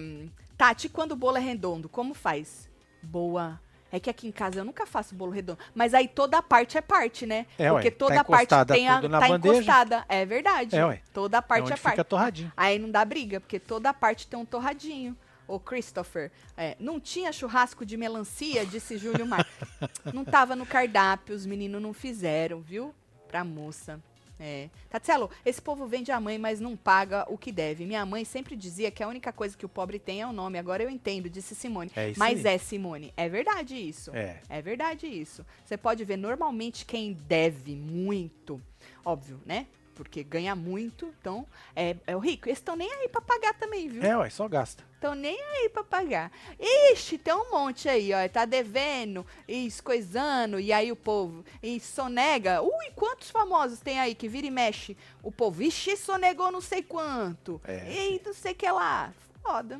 [0.58, 2.68] Tati, quando o bolo é redondo, como faz?
[3.04, 3.62] Boa.
[3.92, 5.60] É que aqui em casa eu nunca faço bolo redondo.
[5.74, 7.46] Mas aí toda parte é parte, né?
[7.58, 9.56] É, Porque ué, tá toda parte encostada tem a, tá bandeja.
[9.56, 10.06] encostada.
[10.10, 10.76] É verdade.
[10.76, 11.02] É, ué.
[11.14, 11.94] Toda É parte onde é, parte.
[11.96, 12.52] fica torradinho.
[12.58, 15.16] Aí não dá briga, porque toda parte tem um torradinho.
[15.48, 19.48] Ô, Christopher, é, não tinha churrasco de melancia, disse Júlio Mar.
[20.14, 22.94] não tava no cardápio, os meninos não fizeram, viu?
[23.30, 24.02] Pra moça.
[24.40, 24.70] É.
[24.90, 27.86] Tatselo, esse povo vende a mãe, mas não paga o que deve.
[27.86, 30.58] Minha mãe sempre dizia que a única coisa que o pobre tem é o nome.
[30.58, 31.92] Agora eu entendo, disse Simone.
[31.96, 32.56] É isso mas aí.
[32.56, 33.14] é, Simone.
[33.18, 34.16] É verdade isso.
[34.16, 34.40] É.
[34.50, 35.46] É verdade isso.
[35.66, 38.62] Você pode ver normalmente quem deve muito,
[39.04, 39.68] óbvio, né?
[39.96, 42.48] Porque ganha muito, então é, é o rico.
[42.48, 44.04] Eles estão nem aí pra pagar também, viu?
[44.04, 44.84] É, ué, só gasta.
[44.98, 46.32] Estão nem aí pra pagar.
[46.60, 48.28] Ixi, tem um monte aí, ó.
[48.28, 51.46] Tá devendo, e coisando, e aí o povo.
[51.62, 52.64] E sonega.
[52.64, 54.98] Ui, quantos famosos tem aí que vira e mexe?
[55.22, 57.62] O povo, ixi, sonegou não sei quanto.
[57.64, 59.14] É, e não sei o que lá.
[59.44, 59.80] Foda.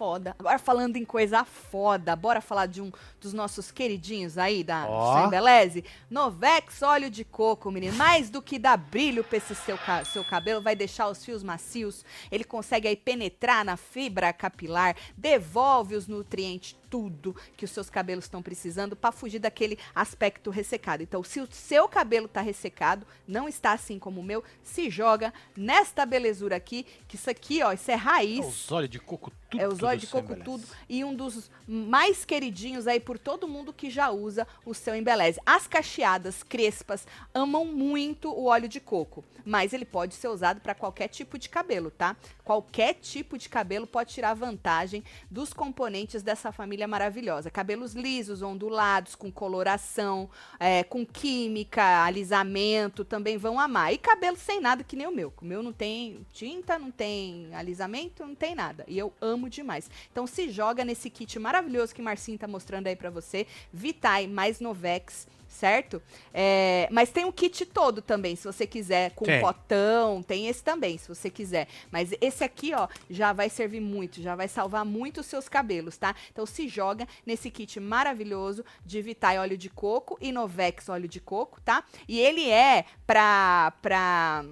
[0.00, 0.34] Foda.
[0.38, 2.90] Agora falando em coisa foda, bora falar de um
[3.20, 4.86] dos nossos queridinhos aí da.
[5.26, 5.84] Embeleze.
[6.08, 7.94] Novex óleo de coco, menino.
[7.94, 9.78] Mais do que dar brilho pra esse seu,
[10.10, 12.02] seu cabelo, vai deixar os fios macios.
[12.32, 18.24] Ele consegue aí penetrar na fibra capilar, devolve os nutrientes, tudo que os seus cabelos
[18.24, 21.02] estão precisando pra fugir daquele aspecto ressecado.
[21.02, 25.32] Então, se o seu cabelo tá ressecado, não está assim como o meu, se joga
[25.56, 28.44] nesta belezura aqui, que isso aqui, ó, isso é raiz.
[28.44, 29.60] Os olhos de coco tudo.
[29.60, 33.72] É os olhos de coco tudo e um dos mais queridinhos aí por todo mundo
[33.72, 35.40] que já usa o seu embeleze.
[35.44, 40.74] As cacheadas crespas amam muito o óleo de coco, mas ele pode ser usado para
[40.74, 42.16] qualquer tipo de cabelo, tá?
[42.44, 47.50] Qualquer tipo de cabelo pode tirar vantagem dos componentes dessa família maravilhosa.
[47.50, 50.28] Cabelos lisos, ondulados, com coloração,
[50.58, 53.92] é, com química, alisamento, também vão amar.
[53.92, 55.32] E cabelo sem nada, que nem o meu.
[55.40, 58.84] O meu não tem tinta, não tem alisamento, não tem nada.
[58.88, 59.90] E eu amo demais.
[60.10, 63.46] Então se joga nesse kit maravilhoso que Marcinho tá mostrando aí pra você.
[63.72, 65.26] Vitae mais Novex.
[65.50, 66.00] Certo?
[66.32, 69.40] É, mas tem o kit todo também, se você quiser, com Tem.
[69.40, 71.66] potão, tem esse também, se você quiser.
[71.90, 75.98] Mas esse aqui, ó, já vai servir muito, já vai salvar muito os seus cabelos,
[75.98, 76.14] tá?
[76.30, 81.20] Então se joga nesse kit maravilhoso de Vitae óleo de coco e Novex óleo de
[81.20, 81.84] coco, tá?
[82.08, 84.44] E ele é pra, pra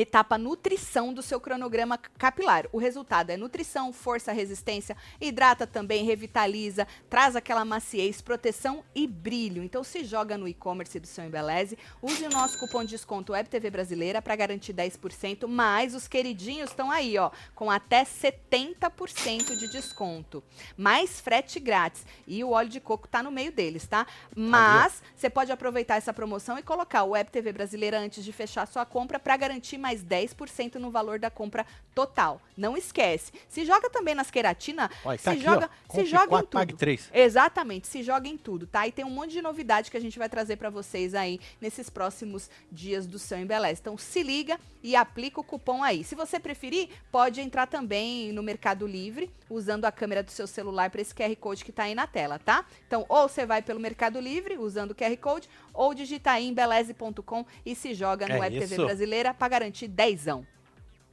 [0.00, 2.66] etapa nutrição do seu cronograma capilar.
[2.72, 9.62] O resultado é nutrição, força, resistência, hidrata também, revitaliza, traz aquela maciez, proteção e brilho.
[9.62, 13.70] Então se joga no e-commerce do seu Embeleze, use o nosso cupom de desconto WebTV
[13.70, 20.42] Brasileira para garantir 10%, mas os queridinhos estão aí, ó, com até 70% de desconto.
[20.76, 22.04] Mais frete grátis.
[22.26, 24.06] E o óleo de coco tá no meio deles, tá?
[24.36, 28.66] Mas você pode aproveitar essa promoção e colocar o Web TV Brasileira antes de fechar
[28.66, 32.40] sua compra para garantir mais 10% no valor da compra total.
[32.56, 33.32] Não esquece.
[33.48, 35.94] Se joga também nas queratina, Olha, tá se aqui, joga, ó.
[35.94, 36.48] se joga em tudo.
[36.50, 37.10] pague três.
[37.12, 38.86] Exatamente, se joga em tudo, tá?
[38.86, 41.90] E tem um monte de novidade que a gente vai trazer para vocês aí nesses
[41.90, 43.80] próximos dias do seu Embeleze.
[43.80, 46.04] Então se liga e aplica o cupom aí.
[46.04, 50.90] Se você preferir, pode entrar também no Mercado Livre usando a câmera do seu celular
[50.90, 52.64] para esse QR Code que tá aí na tela, tá?
[52.86, 57.44] Então ou você vai pelo Mercado Livre usando o QR Code ou digita aí embeleze.com
[57.64, 58.76] e se joga no É Web TV.
[58.76, 60.46] Brasileira para garantir dezão.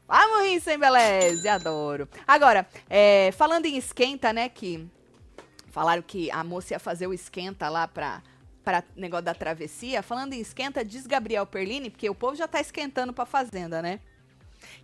[0.07, 2.07] Vamos rir sem beleza, adoro.
[2.25, 4.87] Agora, é, falando em esquenta, né, que
[5.69, 8.23] falaram que a moça ia fazer o esquenta lá pra,
[8.63, 10.01] pra negócio da travessia.
[10.01, 13.99] Falando em esquenta, diz Gabriel Perlini, porque o povo já tá esquentando pra fazenda, né?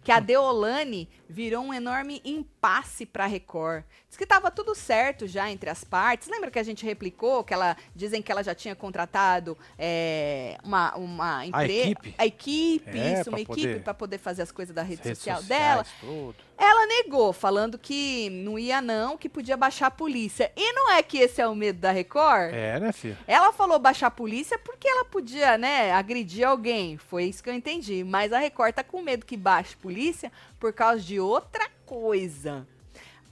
[0.03, 3.83] Que a Deolane virou um enorme impasse pra Record.
[4.07, 6.27] Diz que tava tudo certo já entre as partes.
[6.27, 10.95] Lembra que a gente replicou que ela dizem que ela já tinha contratado é, uma,
[10.95, 11.89] uma empresa.
[11.89, 12.15] equipe?
[12.17, 15.37] A equipe, É, isso, uma poder- equipe pra poder fazer as coisas da rede social
[15.41, 15.85] sociais, dela.
[15.99, 16.35] Tudo.
[16.57, 20.51] Ela negou, falando que não ia não, que podia baixar a polícia.
[20.55, 22.53] E não é que esse é o medo da Record?
[22.53, 23.17] É, né, filho?
[23.27, 26.97] Ela falou baixar a polícia porque ela podia, né, agredir alguém.
[26.97, 28.03] Foi isso que eu entendi.
[28.03, 32.67] Mas a Record tá com medo que baixe polícia por causa de outra coisa.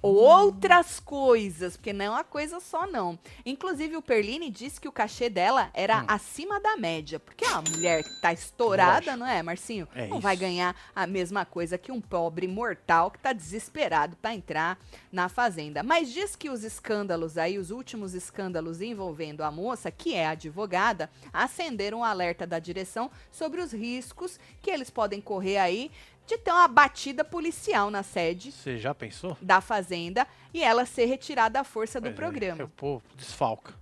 [0.02, 3.20] Outras coisas, porque não é uma coisa só, não.
[3.46, 6.06] Inclusive, o Perline disse que o cachê dela era Hum.
[6.08, 7.20] acima da média.
[7.20, 9.88] Porque a mulher que tá estourada, não é, Marcinho?
[9.94, 10.42] É não vai isso.
[10.42, 14.80] ganhar a mesma coisa que um pobre mortal que tá desesperado para entrar
[15.12, 15.84] na fazenda.
[15.84, 21.10] Mas diz que os escândalos aí, os últimos escândalos envolvendo a moça, que é advogada,
[21.32, 25.92] acenderam o alerta da direção sobre os riscos que eles podem correr aí
[26.28, 29.38] de ter uma batida policial na sede Você já pensou?
[29.42, 32.64] da fazenda e ela ser retirada à força do Pois é, programa.
[32.64, 33.74] O povo desfalca.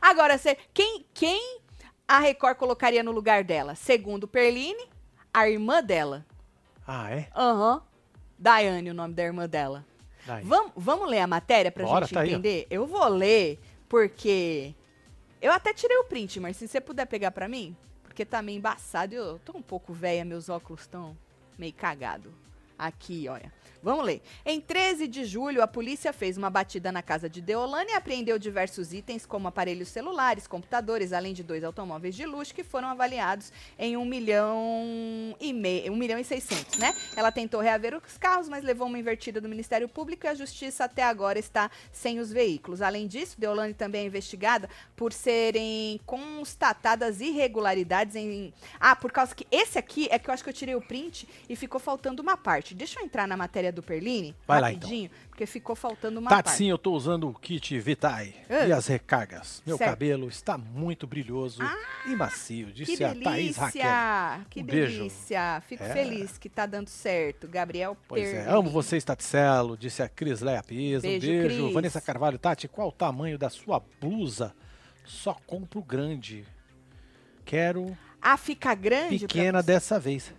[0.00, 1.58] Agora, cê- quem, quem
[2.06, 3.74] a Record colocaria no lugar dela?
[3.74, 4.84] Segundo Perline,
[5.32, 6.24] a irmã dela.
[6.86, 7.28] Ah, é?
[7.34, 7.82] Aham.
[8.38, 9.84] Daiane, o nome da irmã dela.
[10.42, 12.66] Vamos, vamos ler a matéria pra Bora, gente tá aí, entender?
[12.68, 14.74] eu vou ler porque
[15.40, 18.58] eu até tirei o print, mas se você puder pegar pra mim, porque tá meio
[18.58, 21.16] embaçado, eu tô um pouco velha, meus óculos estão
[21.58, 22.32] meio cagado.
[22.78, 23.55] Aqui, olha.
[23.82, 24.22] Vamos ler.
[24.44, 28.38] Em 13 de julho, a polícia fez uma batida na casa de Deolane e apreendeu
[28.38, 33.52] diversos itens, como aparelhos celulares, computadores, além de dois automóveis de luxo que foram avaliados
[33.78, 36.94] em 1 milhão e meio, 1 milhão e 600, né?
[37.16, 40.84] Ela tentou reaver os carros, mas levou uma invertida do Ministério Público e a Justiça
[40.84, 42.82] até agora está sem os veículos.
[42.82, 48.52] Além disso, Deolane também é investigada por serem constatadas irregularidades em...
[48.78, 51.28] Ah, por causa que esse aqui é que eu acho que eu tirei o print
[51.48, 52.74] e ficou faltando uma parte.
[52.74, 54.82] Deixa eu entrar na matéria do Perline, Vai lá, então.
[54.88, 58.66] rapidinho, porque ficou faltando uma Tati, sim, eu tô usando o kit Vitae Ah.
[58.66, 59.62] e as recargas.
[59.66, 59.90] Meu Certo.
[59.90, 61.62] cabelo está muito brilhoso
[62.06, 63.82] e macio, disse a Thaís Raquel.
[64.50, 64.98] Que Um beijo.
[64.98, 65.62] delícia!
[65.66, 65.88] Fico É.
[65.92, 67.46] feliz que tá dando certo.
[67.48, 68.48] Gabriel Pois Perline.
[68.48, 71.02] é, amo vocês, Taticelo, disse a Cris Leia Pisa.
[71.02, 71.62] Beijo, um beijo.
[71.64, 71.74] Cris.
[71.74, 74.54] Vanessa Carvalho, Tati, qual o tamanho da sua blusa?
[75.04, 76.44] Só compro grande.
[77.44, 79.20] Quero Ah, fica grande?
[79.20, 80.32] pequena dessa vez.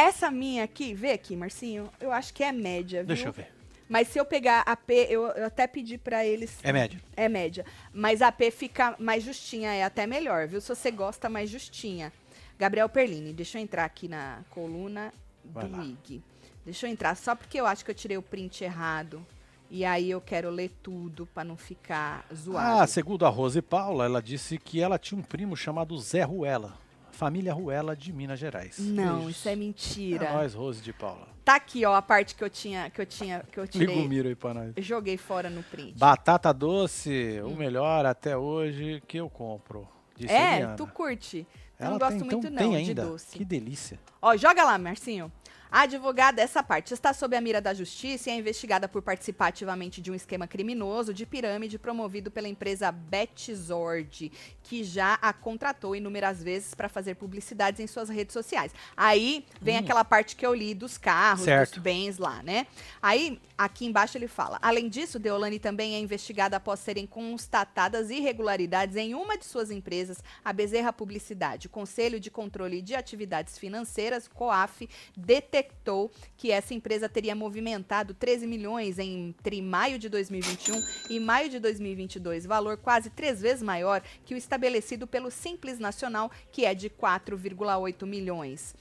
[0.00, 3.08] Essa minha aqui, vê aqui, Marcinho, eu acho que é média, viu?
[3.08, 3.52] Deixa eu ver.
[3.86, 6.58] Mas se eu pegar a P, eu, eu até pedi pra eles.
[6.62, 7.00] É médio.
[7.14, 7.66] É média.
[7.92, 10.58] Mas a P fica mais justinha, é até melhor, viu?
[10.58, 12.10] Se você gosta mais justinha.
[12.58, 15.12] Gabriel Perlini, deixa eu entrar aqui na coluna
[15.44, 15.84] Vai do lá.
[15.84, 16.22] IG.
[16.64, 19.24] Deixa eu entrar, só porque eu acho que eu tirei o print errado.
[19.68, 22.82] E aí eu quero ler tudo pra não ficar zoado.
[22.82, 26.78] Ah, segundo a Rose Paula, ela disse que ela tinha um primo chamado Zé Ruela.
[27.20, 28.78] Família Ruela de Minas Gerais.
[28.78, 29.36] não, Beijos.
[29.36, 30.24] isso é mentira.
[30.24, 31.28] É nóis, Rose de Paula.
[31.44, 34.08] Tá aqui, ó, a parte que eu tinha, que eu tinha, que eu tirei.
[34.08, 34.72] miro aí pra nós.
[34.78, 35.98] Joguei fora no print.
[35.98, 37.48] Batata doce, Hum.
[37.52, 39.86] o melhor até hoje que eu compro.
[40.16, 40.76] Disse é, Eliana.
[40.76, 41.46] tu curte.
[41.78, 43.04] Eu Ela não gosto tem, muito então, não tem de ainda.
[43.04, 43.36] doce.
[43.36, 44.00] Que delícia.
[44.22, 45.30] Ó, joga lá, Marcinho.
[45.70, 49.48] A advogada, essa parte, está sob a mira da justiça e é investigada por participar
[49.48, 54.32] ativamente de um esquema criminoso de pirâmide promovido pela empresa Betzord,
[54.64, 58.72] que já a contratou inúmeras vezes para fazer publicidades em suas redes sociais.
[58.96, 61.44] Aí vem aquela parte que eu li dos carros, Hum.
[61.44, 61.74] Certo.
[61.74, 62.66] dos bens lá, né?
[63.00, 68.96] Aí, aqui embaixo ele fala: além disso, Deolane também é investigada após serem constatadas irregularidades
[68.96, 71.68] em uma de suas empresas, a Bezerra Publicidade.
[71.68, 74.88] O Conselho de Controle de Atividades Financeiras, COAF,
[75.60, 81.58] detectou que essa empresa teria movimentado 13 milhões entre maio de 2021 e maio de
[81.58, 86.88] 2022, valor quase três vezes maior que o estabelecido pelo Simples Nacional, que é de
[86.88, 88.74] 4,8 milhões.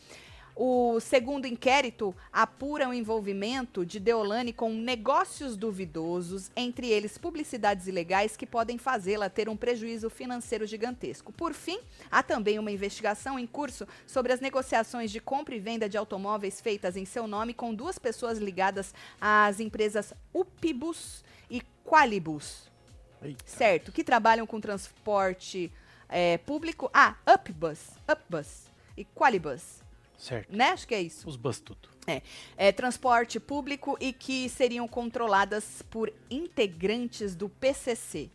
[0.61, 8.35] O segundo inquérito apura o envolvimento de Deolane com negócios duvidosos, entre eles publicidades ilegais
[8.35, 11.31] que podem fazê-la ter um prejuízo financeiro gigantesco.
[11.31, 11.79] Por fim,
[12.11, 16.59] há também uma investigação em curso sobre as negociações de compra e venda de automóveis
[16.59, 22.69] feitas em seu nome com duas pessoas ligadas às empresas Upibus e Qualibus
[23.21, 23.45] Eita.
[23.45, 25.71] certo, que trabalham com transporte
[26.09, 26.91] é, público.
[26.93, 29.78] Ah, Upbus, Upbus e Qualibus,
[30.19, 30.55] Certo.
[30.55, 30.65] né?
[30.65, 31.27] Acho que é isso.
[31.27, 31.89] Os bus tudo.
[32.57, 38.29] É, transporte público e que seriam controladas por integrantes do PCC.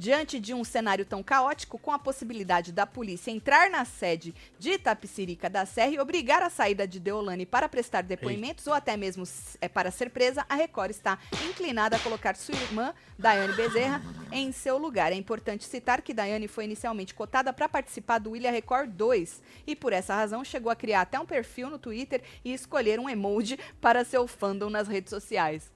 [0.00, 4.70] Diante de um cenário tão caótico, com a possibilidade da polícia entrar na sede de
[4.70, 9.24] Itapicirica da Serra e obrigar a saída de Deolane para prestar depoimentos ou até mesmo
[9.60, 14.00] é, para ser presa, a Record está inclinada a colocar sua irmã, Daiane Bezerra,
[14.32, 15.12] em seu lugar.
[15.12, 19.76] É importante citar que Daiane foi inicialmente cotada para participar do Ilha Record 2 e,
[19.76, 23.58] por essa razão, chegou a criar até um perfil no Twitter e escolher um emoji
[23.82, 25.70] para seu fandom nas redes sociais.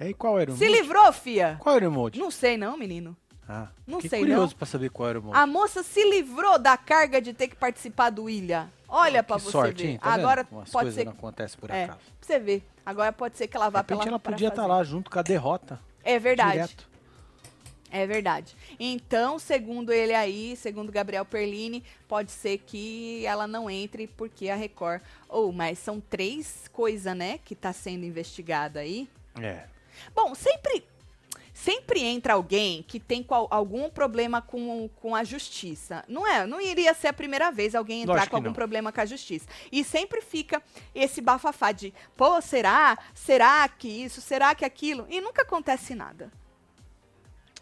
[0.00, 0.80] E aí, qual era o Se emoji?
[0.80, 1.56] livrou, fia?
[1.60, 2.18] Qual era o emoji?
[2.18, 3.16] Não sei não, menino.
[3.54, 4.58] Ah, Não sei, curioso não.
[4.58, 5.38] pra saber qual era o emoji.
[5.38, 8.72] A moça se livrou da carga de ter que participar do Ilha.
[8.88, 9.90] Olha pra que você sorte, ver.
[9.90, 9.98] hein?
[9.98, 10.12] Tá?
[10.14, 11.04] Agora pode ser.
[11.04, 11.12] não
[11.58, 11.98] por É, acaso.
[11.98, 12.62] pra você ver.
[12.84, 14.72] Agora pode ser que ela De vá pela repente ela pra podia estar fazer.
[14.74, 15.78] lá junto com a derrota.
[16.02, 16.52] É verdade.
[16.52, 16.88] Direto.
[17.90, 18.56] É verdade.
[18.80, 24.56] Então, segundo ele aí, segundo Gabriel Perlini, pode ser que ela não entre porque a
[24.56, 25.02] Record.
[25.28, 29.06] Ou, mas são três coisas, né, que tá sendo investigada aí.
[29.38, 29.64] É.
[30.14, 30.82] Bom, sempre
[31.64, 36.04] sempre entra alguém que tem qual- algum problema com, com a justiça.
[36.08, 36.44] Não é?
[36.46, 38.54] Não iria ser a primeira vez alguém entrar Lógico com algum não.
[38.54, 39.46] problema com a justiça.
[39.70, 40.62] E sempre fica
[40.94, 42.98] esse bafafá de, pô, será?
[43.14, 44.20] Será que isso?
[44.20, 45.06] Será que aquilo?
[45.08, 46.32] E nunca acontece nada.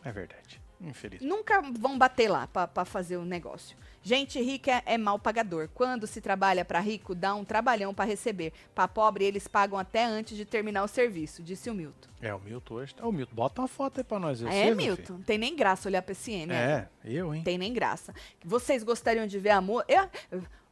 [0.04, 0.59] É verdade.
[0.80, 1.20] Infeliz.
[1.20, 3.76] Nunca vão bater lá pra pra fazer o negócio.
[4.02, 5.68] Gente rica é, é mal pagador.
[5.74, 8.50] Quando se trabalha pra rico, dá um trabalhão pra receber.
[8.74, 12.08] Pra pobre, eles pagam até antes de terminar o serviço, disse o Milton.
[12.22, 12.94] É, o Milton hoje.
[12.94, 14.42] tá- Ô, Milton, bota uma foto aí pra nós.
[14.42, 16.50] é, Milton, não tem nem graça olhar pra esse M.
[16.52, 17.42] É, eu, hein?
[17.42, 18.14] Tem nem graça.
[18.42, 19.84] Vocês gostariam de ver a moça.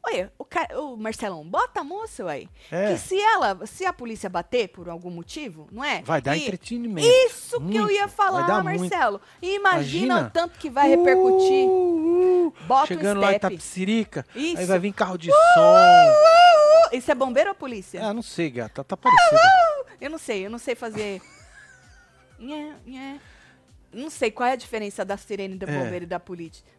[0.01, 0.45] Olha, o,
[0.93, 2.47] o Marcelão, bota a moça, ué.
[2.71, 2.93] É.
[2.93, 6.01] Que se ela, se a polícia bater por algum motivo, não é?
[6.01, 7.07] Vai dar E entretenimento.
[7.07, 7.91] Isso que eu Muito.
[7.91, 8.79] ia falar, muito.
[8.79, 9.21] Marcelo.
[9.41, 10.27] Imagina, Imagina.
[10.27, 11.67] o tanto que vai repercutir.
[11.67, 13.41] Uh, uh, Bota Chegando o lá em step.
[13.41, 14.25] Tapicirica.
[14.33, 14.67] Aí Isso.
[14.67, 15.75] vai vir carro de som.
[16.93, 18.03] Isso é bombeiro ou polícia?
[18.03, 18.83] Ah, não sei, gata.
[18.83, 19.41] Tá parecido.
[19.99, 21.21] Eu não sei, eu não sei fazer.
[22.39, 23.19] Nhé, nhé.
[23.91, 25.77] Não sei qual é a diferença da sirene do É.
[25.83, 26.21] bombeiro e da,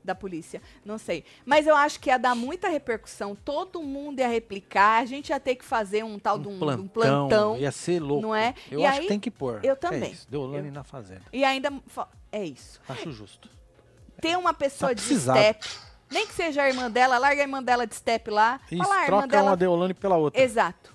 [0.05, 0.63] da polícia.
[0.85, 1.25] Não sei.
[1.45, 3.35] Mas eu acho que ia dar muita repercussão.
[3.35, 5.03] Todo mundo ia replicar.
[5.03, 6.89] A gente ia ter que fazer um tal de um, Um um plantão.
[6.89, 7.57] plantão.
[7.59, 8.23] Ia ser louco.
[8.23, 8.55] não é?
[8.71, 9.61] Eu E acho aí, que tem que pôr.
[9.65, 10.13] eu É também.
[10.13, 10.31] isso.
[10.31, 11.23] Deolane Eu- na fazenda.
[11.33, 11.73] E ainda.
[12.31, 12.81] É isso.
[12.89, 13.49] Acho justo.
[14.21, 15.69] Ter uma pessoa Tá de step.
[16.11, 18.61] Nem que seja a irmã dela, larga a irmã dela de step lá.
[18.71, 19.51] Isso, Fala, "Ah, troca dela.
[19.51, 20.41] uma Deolane pela outra.
[20.43, 20.95] Exato.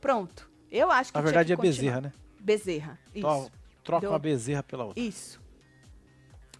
[0.00, 0.48] Pronto.
[0.70, 1.72] Eu acho que Na verdade que é continuar.
[1.72, 2.12] Bezerra, né?
[2.40, 2.98] Bezerra.
[3.14, 3.26] Isso.
[3.26, 3.50] Tro-
[3.84, 5.02] Troca Deu- uma bezerra pela outra.
[5.02, 5.40] Isso.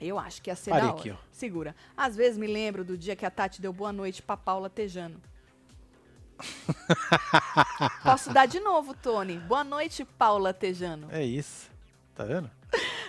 [0.01, 0.99] Eu acho que ia ser Olha da hora.
[0.99, 1.16] aqui, ó.
[1.32, 1.74] Segura.
[1.96, 5.20] Às vezes me lembro do dia que a Tati deu boa noite pra Paula Tejano.
[8.03, 9.38] Posso dar de novo, Tony.
[9.38, 11.09] Boa noite, Paula Tejano.
[11.11, 11.68] É isso.
[12.14, 12.51] Tá vendo?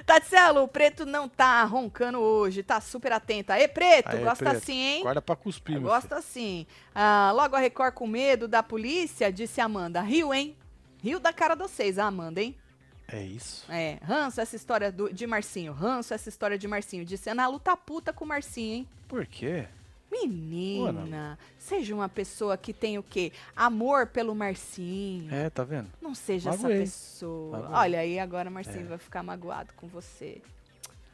[0.06, 3.52] Tatselo, o Preto não tá roncando hoje, tá super atento.
[3.52, 4.58] Aê, Preto, Aê, gosta Preto.
[4.58, 5.02] assim, hein?
[5.04, 6.66] Guarda pra cuspir, Gosta assim.
[6.96, 10.02] Ah, logo a Record com medo da polícia, disse Amanda.
[10.02, 10.56] Rio, hein?
[11.04, 12.58] Rio da cara de vocês, a Amanda, hein?
[13.12, 13.66] É isso.
[13.72, 15.74] É, ranço essa história do- de Marcinho.
[15.74, 17.04] Ranço essa história de Marcinho.
[17.06, 18.88] Disse Ana Lu tá puta com o Marcinho, hein?
[19.08, 19.66] Por quê?
[20.12, 23.32] Menina, seja uma pessoa que tem o quê?
[23.56, 25.34] Amor pelo Marcinho.
[25.34, 25.88] É, tá vendo?
[26.02, 26.80] Não seja essa Magoei.
[26.82, 27.60] pessoa.
[27.60, 27.78] Magoei.
[27.80, 28.90] Olha aí, agora Marcinho É.
[28.90, 30.42] vai ficar magoado com você.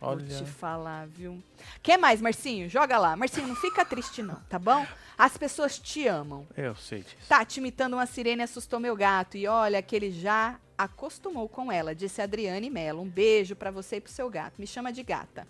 [0.08, 0.26] Olha.
[0.26, 1.41] Vou te falar, viu?
[1.82, 2.70] Quer mais, Marcinho?
[2.70, 3.16] Joga lá.
[3.16, 4.86] Marcinho, não fica triste não, tá bom?
[5.18, 6.45] As pessoas te amam.
[6.56, 7.16] Eu sei disso.
[7.28, 9.38] Tati imitando uma sirene assustou meu gato.
[9.38, 13.01] E olha que ele já acostumou com ela, disse Adriane Mello.
[13.01, 14.56] Um beijo pra você e pro seu gato.
[14.60, 15.47] Me chama de gata.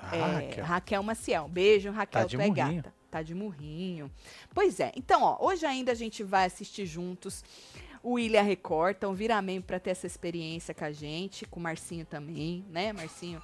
[0.00, 0.64] Ah, É, Raquel.
[0.64, 1.48] Raquel Maciel.
[1.48, 2.76] Beijo, Raquel, Tá tu é murrinho.
[2.82, 2.94] gata.
[3.10, 4.10] Tá de murrinho.
[4.54, 4.90] Pois é.
[4.96, 7.44] Então, ó, hoje ainda a gente vai assistir juntos
[8.02, 8.96] o Ilha Record.
[8.96, 12.92] Então, vira membro pra ter essa experiência com a gente, com o Marcinho também, né,
[12.92, 13.42] Marcinho?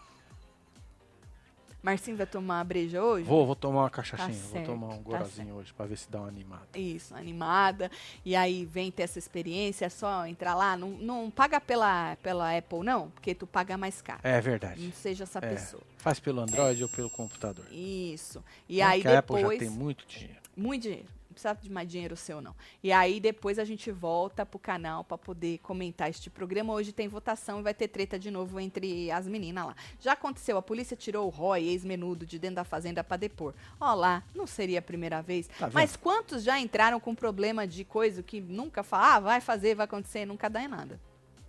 [1.83, 3.25] Marcinho vai tomar uma breja hoje?
[3.25, 4.29] Vou, vou tomar uma cachaçinha.
[4.33, 6.67] vou certo, tomar um tá gorazinho hoje pra ver se dá uma animada.
[6.75, 7.91] Isso, animada.
[8.25, 10.77] E aí vem ter essa experiência, é só entrar lá.
[10.77, 14.21] Não, não paga pela, pela Apple, não, porque tu paga mais caro.
[14.25, 14.83] É verdade.
[14.85, 15.49] Não seja essa É.
[15.49, 15.83] pessoa.
[15.99, 17.65] Faz pelo Android ou pelo computador.
[17.73, 18.43] Isso.
[18.69, 19.59] E Não aí que a Apple depois.
[19.59, 20.41] já tem muito dinheiro.
[20.57, 21.07] Muito dinheiro.
[21.39, 22.53] Precisa de mais dinheiro seu, não.
[22.83, 26.73] E aí depois a gente volta pro canal pra poder comentar este programa.
[26.75, 29.77] Hoje tem votação e vai ter treta de novo entre as meninas lá.
[30.01, 33.55] Já aconteceu, a polícia tirou o Roy, ex-menudo, de dentro da fazenda pra depor.
[33.81, 35.47] Ó lá, não seria a primeira vez.
[35.57, 35.71] Tá?
[35.73, 39.85] Mas quantos já entraram com problema de coisa que nunca fala, ah, vai fazer, vai
[39.85, 40.99] acontecer, nunca dá em nada.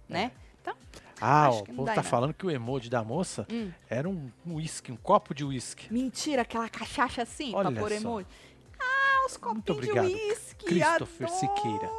[0.07, 0.31] Né?
[0.61, 0.75] Então,
[1.21, 2.03] Ah, o povo tá nada.
[2.03, 5.91] falando que o emoji da moça hum, era um uísque, um copo de uísque.
[5.91, 7.95] mentira, aquela cachaça assim, pra Olha pôr só.
[7.95, 8.27] emoji.
[8.29, 8.48] Ah,
[9.37, 10.65] Muito copinhos de uísque.
[10.65, 11.89] Christopher adoro, Siqueira.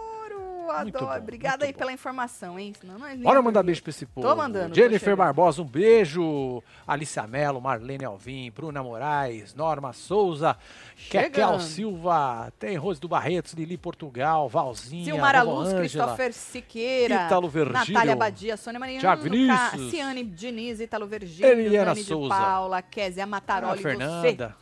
[0.83, 1.13] Muito Adoro.
[1.13, 1.79] bom, Obrigada aí bom.
[1.79, 2.73] pela informação, hein?
[2.81, 4.27] Senão nem Bora mandar beijo pra esse povo.
[4.27, 5.17] Tô mandando, Jennifer.
[5.17, 6.63] Barbosa, um beijo.
[6.87, 10.57] Alicia Mello, Marlene Alvim, Bruna Moraes, Norma Souza,
[11.11, 11.59] Kekel.
[11.61, 17.93] Silva, tem Rose do Barretos, Lili Portugal, Valzinha, Silmara Luz, Ângela, Christopher Siqueira, Ítalo Virgílio,
[17.93, 23.77] Natália Badia, Sônia Mariano, Thiago Vinícius, Ciane Diniz, Italo Virgílio, Eliana Souza, Paula, Kézia Mataroli,
[23.77, 24.57] você Fernanda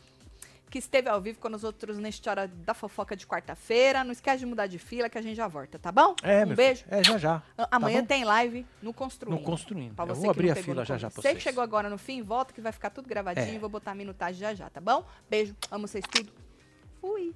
[0.69, 4.03] que esteve ao vivo com nós outros neste Hora da Fofoca de quarta-feira.
[4.03, 6.15] Não esquece de mudar de fila que a gente já volta, tá bom?
[6.23, 6.83] É, um beijo.
[6.83, 6.95] Filho.
[6.95, 7.43] É, já já.
[7.57, 9.39] Ah, tá amanhã tá tem live no Construindo.
[9.39, 9.95] No Construindo.
[9.95, 11.33] Pra você Eu vou abrir a fila já já pra vocês.
[11.33, 13.55] Você que chegou agora no fim, volta que vai ficar tudo gravadinho.
[13.55, 13.59] É.
[13.59, 15.05] Vou botar a minutagem já já, tá bom?
[15.29, 15.55] Beijo.
[15.71, 16.31] Amo vocês tudo.
[17.01, 17.33] Fui.